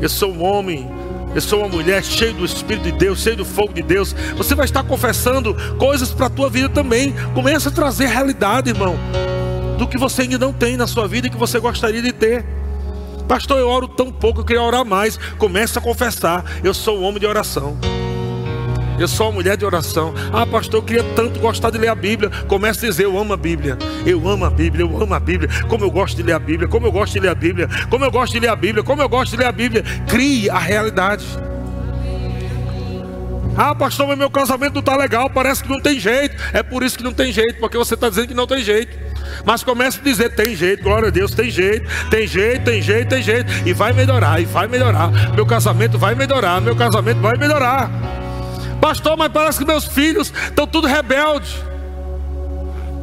[0.00, 0.90] Eu sou um homem
[1.34, 4.14] eu sou uma mulher cheia do Espírito de Deus, cheia do fogo de Deus.
[4.36, 7.14] Você vai estar confessando coisas para a tua vida também.
[7.32, 8.98] Começa a trazer realidade, irmão,
[9.82, 12.44] do que você ainda não tem na sua vida e que você gostaria de ter.
[13.26, 15.16] Pastor, eu oro tão pouco, eu queria orar mais.
[15.38, 17.76] Comece a confessar: eu sou um homem de oração.
[18.98, 20.14] Eu sou uma mulher de oração.
[20.32, 22.30] Ah, pastor, eu queria tanto gostar de ler a Bíblia.
[22.46, 23.76] Comece a dizer: Eu amo a Bíblia.
[24.06, 24.84] Eu amo a Bíblia.
[24.84, 25.48] Eu amo a Bíblia.
[25.68, 26.68] Como eu gosto de ler a Bíblia.
[26.68, 27.68] Como eu gosto de ler a Bíblia.
[27.90, 28.84] Como eu gosto de ler a Bíblia.
[28.84, 29.82] Como eu gosto de ler a Bíblia.
[30.06, 31.24] Crie a realidade.
[33.56, 35.28] Ah, pastor, mas meu casamento não está legal.
[35.30, 36.36] Parece que não tem jeito.
[36.52, 37.58] É por isso que não tem jeito.
[37.58, 39.11] Porque você está dizendo que não tem jeito.
[39.44, 43.08] Mas comece a dizer: tem jeito, glória a Deus, tem jeito, tem jeito, tem jeito,
[43.08, 43.52] tem jeito.
[43.66, 45.10] E vai melhorar, e vai melhorar.
[45.34, 47.90] Meu casamento vai melhorar, meu casamento vai melhorar.
[48.80, 51.54] Pastor, mas parece que meus filhos estão tudo rebeldes.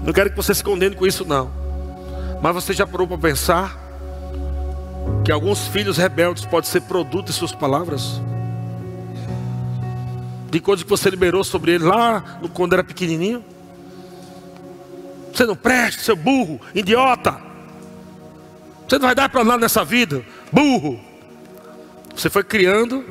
[0.04, 1.52] Não quero que você se condene com isso, não.
[2.42, 3.78] Mas você já parou para pensar
[5.24, 8.22] que alguns filhos rebeldes podem ser produto de suas palavras?
[10.50, 13.44] De coisas que você liberou sobre ele lá quando era pequenininho?
[15.40, 17.40] Você não presta, seu burro, idiota.
[18.86, 20.22] Você não vai dar para nada nessa vida,
[20.52, 21.00] burro.
[22.14, 23.06] Você foi criando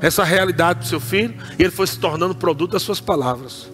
[0.00, 3.70] essa realidade para o seu filho e ele foi se tornando produto das suas palavras.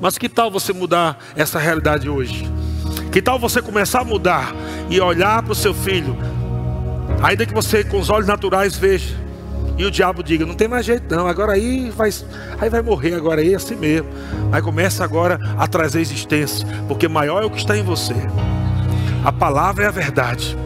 [0.00, 2.50] Mas que tal você mudar essa realidade hoje?
[3.12, 4.52] Que tal você começar a mudar
[4.88, 6.18] e olhar para o seu filho,
[7.22, 9.14] ainda que você com os olhos naturais veja,
[9.76, 12.10] e o diabo diga: não tem mais jeito não, agora aí vai,
[12.58, 14.08] aí vai morrer, agora aí é assim mesmo.
[14.52, 18.14] Aí começa agora a trazer existência, porque maior é o que está em você.
[19.24, 20.56] A palavra é a verdade.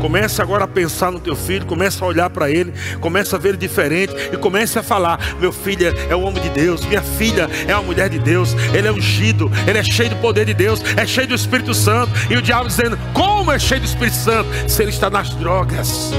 [0.00, 3.50] Comece agora a pensar no teu filho, comece a olhar para ele, comece a ver
[3.50, 7.48] ele diferente e comece a falar: meu filho é um homem de Deus, minha filha
[7.68, 10.82] é uma mulher de Deus, ele é ungido, ele é cheio do poder de Deus,
[10.96, 12.10] é cheio do Espírito Santo.
[12.30, 16.12] E o diabo dizendo: como é cheio do Espírito Santo se ele está nas drogas?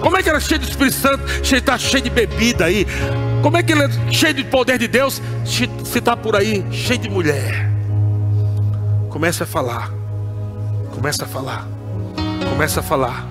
[0.00, 2.86] Como é que ele é cheio do Espírito Santo, se está cheio de bebida aí?
[3.42, 5.68] Como é que ele é cheio de poder de Deus, se
[5.98, 7.68] está por aí cheio de mulher?
[9.10, 9.92] Comece a falar,
[10.94, 11.79] comece a falar.
[12.48, 13.26] Começa a falar: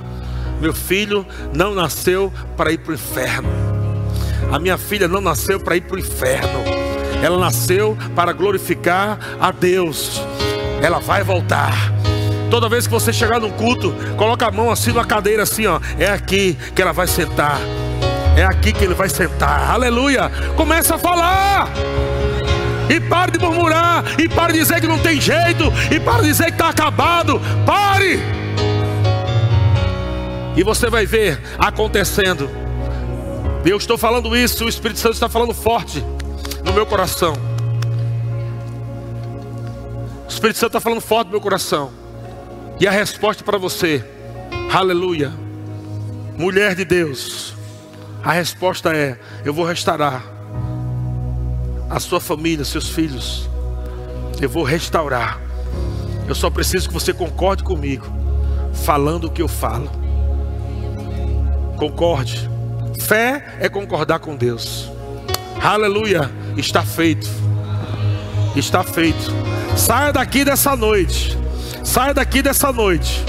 [0.61, 3.49] Meu filho não nasceu para ir para o inferno.
[4.52, 6.64] A minha filha não nasceu para ir para o inferno.
[7.22, 10.22] Ela nasceu para glorificar a Deus.
[10.81, 11.73] Ela vai voltar.
[12.49, 15.80] Toda vez que você chegar num culto, coloca a mão assim na cadeira, assim, ó.
[15.99, 17.60] É aqui que ela vai sentar.
[18.36, 19.69] É aqui que ele vai sentar.
[19.69, 20.31] Aleluia.
[20.56, 21.69] Começa a falar.
[22.90, 24.03] E pare de murmurar.
[24.18, 25.72] E pare de dizer que não tem jeito.
[25.91, 27.40] E pare de dizer que está acabado.
[27.65, 28.39] Pare.
[30.60, 32.49] E você vai ver acontecendo.
[33.65, 36.03] Eu estou falando isso, o Espírito Santo está falando forte
[36.65, 37.31] no meu coração.
[40.26, 41.94] O Espírito Santo está falando forte no meu coração.
[42.77, 44.03] E a resposta para você,
[44.73, 45.31] aleluia,
[46.38, 47.56] mulher de Deus,
[48.22, 50.26] a resposta é: eu vou restaurar
[51.90, 53.49] a sua família, seus filhos.
[54.41, 55.40] Eu vou restaurar.
[56.27, 58.06] Eu só preciso que você concorde comigo,
[58.73, 59.98] falando o que eu falo.
[61.80, 62.49] Concorde.
[62.99, 64.91] Fé é concordar com Deus.
[65.64, 66.30] Aleluia.
[66.57, 67.30] Está feito.
[68.53, 69.31] Está feito.
[69.77, 71.38] Saia daqui dessa noite.
[71.81, 73.23] Saia daqui dessa noite.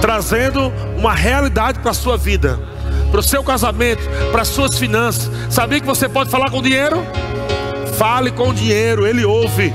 [0.00, 2.60] Trazendo uma realidade para a sua vida.
[3.10, 4.08] Para o seu casamento.
[4.30, 5.28] Para as suas finanças.
[5.50, 7.04] Sabia que você pode falar com dinheiro?
[7.98, 9.04] Fale com dinheiro.
[9.04, 9.72] Ele ouve.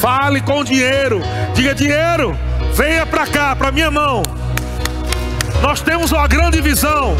[0.00, 1.20] Fale com dinheiro.
[1.54, 2.34] Diga dinheiro.
[2.72, 4.22] Venha para cá, para minha mão.
[5.62, 7.16] Nós temos uma grande visão.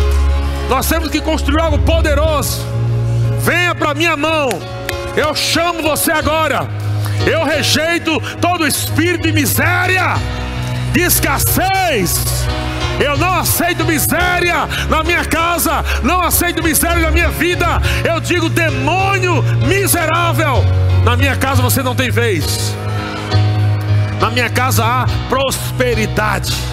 [0.69, 2.61] Nós temos que construir algo poderoso.
[3.41, 4.49] Venha para minha mão.
[5.17, 6.69] Eu chamo você agora.
[7.25, 10.15] Eu rejeito todo espírito de miséria,
[10.93, 12.25] de escassez.
[12.99, 17.81] Eu não aceito miséria na minha casa, não aceito miséria na minha vida.
[18.05, 20.65] Eu digo demônio miserável.
[21.05, 22.75] Na minha casa você não tem vez.
[24.21, 26.72] Na minha casa há prosperidade.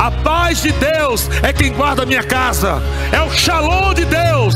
[0.00, 2.80] A paz de Deus é quem guarda a minha casa,
[3.12, 4.54] é o shalom de Deus.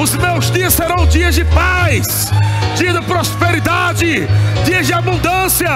[0.00, 2.30] Os meus dias serão dias de paz,
[2.76, 4.28] dias de prosperidade,
[4.64, 5.68] dias de abundância.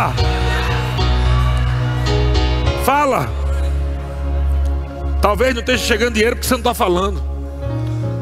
[2.85, 3.29] Fala.
[5.21, 7.21] Talvez não esteja chegando dinheiro porque você não está falando.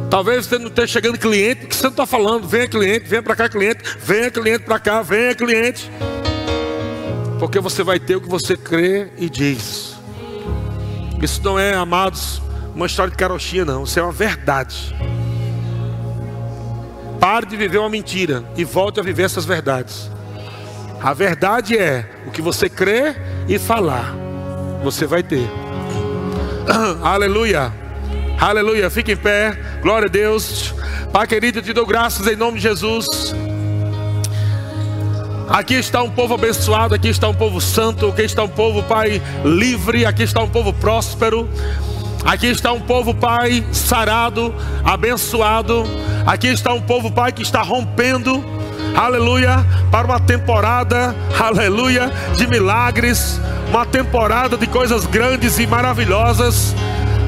[0.08, 2.48] Talvez você não esteja chegando cliente porque você não está falando.
[2.48, 5.90] Venha cliente, venha para cá cliente, venha cliente para cá, venha cliente.
[7.38, 9.83] Porque você vai ter o que você crê e diz.
[11.24, 12.42] Isso não é, amados,
[12.74, 13.84] uma história de carochinha, não.
[13.84, 14.94] Isso é uma verdade.
[17.18, 20.10] Pare de viver uma mentira e volte a viver essas verdades.
[21.02, 23.16] A verdade é o que você crê
[23.48, 24.14] e falar.
[24.82, 25.48] Você vai ter.
[27.02, 27.72] Aleluia.
[28.38, 28.90] Aleluia.
[28.90, 29.58] Fique em pé.
[29.80, 30.74] Glória a Deus.
[31.10, 33.34] Pai querido, te dou graças em nome de Jesus.
[35.48, 39.20] Aqui está um povo abençoado, aqui está um povo santo, aqui está um povo, Pai,
[39.44, 41.48] livre, aqui está um povo próspero.
[42.24, 45.84] Aqui está um povo, Pai, sarado, abençoado.
[46.26, 48.42] Aqui está um povo, Pai, que está rompendo,
[48.96, 53.38] aleluia, para uma temporada, aleluia, de milagres,
[53.68, 56.74] uma temporada de coisas grandes e maravilhosas.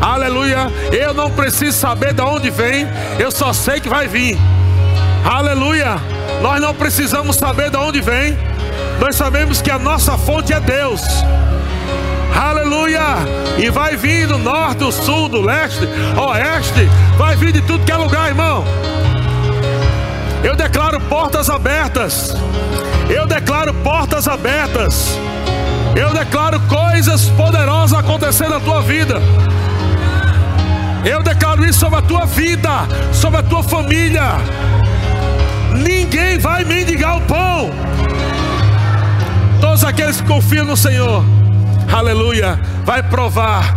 [0.01, 0.71] Aleluia.
[0.93, 2.87] Eu não preciso saber de onde vem,
[3.19, 4.39] eu só sei que vai vir.
[5.25, 6.16] Aleluia.
[6.43, 8.37] Nós não precisamos saber de onde vem.
[9.01, 11.03] Nós sabemos que a nossa fonte é Deus.
[12.35, 13.01] Aleluia!
[13.59, 16.87] E vai vir do norte, do sul, do leste, oeste,
[17.17, 18.65] vai vir de tudo que é lugar, irmão.
[20.45, 22.35] Eu declaro portas abertas.
[23.09, 25.19] Eu declaro portas abertas.
[25.97, 29.21] Eu declaro coisas poderosas acontecendo na tua vida.
[31.05, 32.71] Eu declaro isso sobre a tua vida,
[33.13, 34.35] sobre a tua família.
[35.77, 37.71] Ninguém vai mendigar o pão.
[39.61, 41.25] Todos aqueles que confiam no Senhor,
[41.93, 43.77] aleluia, vai provar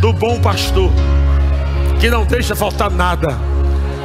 [0.00, 0.90] do bom pastor,
[1.98, 3.36] que não deixa faltar nada,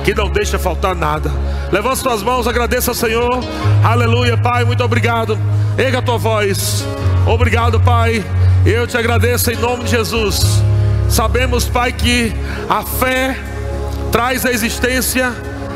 [0.04, 1.32] que não deixa faltar nada.
[1.72, 3.44] Levanta suas mãos, agradeça ao Senhor,
[3.84, 5.38] aleluia, Pai, muito obrigado.
[5.78, 6.86] Erga a tua voz,
[7.26, 8.24] obrigado, Pai.
[8.66, 10.62] Eu te agradeço em nome de Jesus.
[11.10, 12.34] Sabemos, Pai, que
[12.70, 13.38] a fé
[14.12, 15.34] traz à existência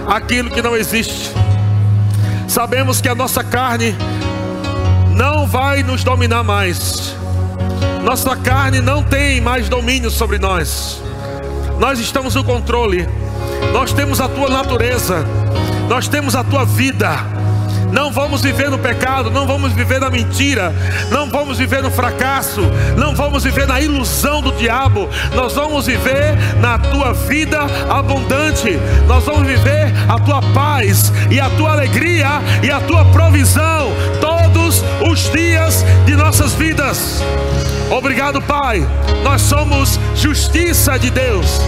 [0.07, 1.45] aquilo que não existe.
[2.48, 3.96] Sabemos que a nossa carne
[5.16, 7.16] não vai nos dominar mais.
[8.04, 11.02] Nossa carne não tem mais domínio sobre nós.
[11.80, 13.08] Nós estamos no controle.
[13.74, 15.26] Nós temos a tua natureza.
[15.90, 17.35] Nós temos a tua vida.
[17.96, 20.76] Não vamos viver no pecado, não vamos viver na mentira,
[21.10, 22.60] não vamos viver no fracasso,
[22.98, 25.08] não vamos viver na ilusão do diabo.
[25.34, 28.78] Nós vamos viver na tua vida abundante.
[29.08, 34.84] Nós vamos viver a tua paz e a tua alegria e a tua provisão todos
[35.10, 37.24] os dias de nossas vidas.
[37.90, 38.86] Obrigado, Pai.
[39.24, 41.62] Nós somos justiça de Deus.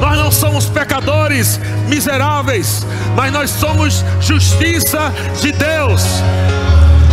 [0.00, 6.02] Nós não somos pecadores miseráveis, mas nós somos justiça de Deus.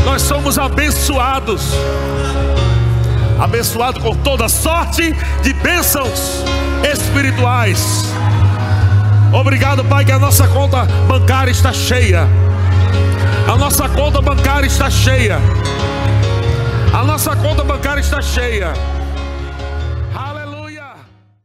[0.06, 1.74] Nós somos abençoados.
[3.40, 6.44] Abençoado com toda sorte de bênçãos
[6.92, 8.06] espirituais.
[9.34, 12.28] Obrigado, Pai, que a nossa conta bancária está cheia.
[13.52, 15.40] A nossa conta bancária está cheia.
[16.94, 18.74] A nossa conta bancária está cheia.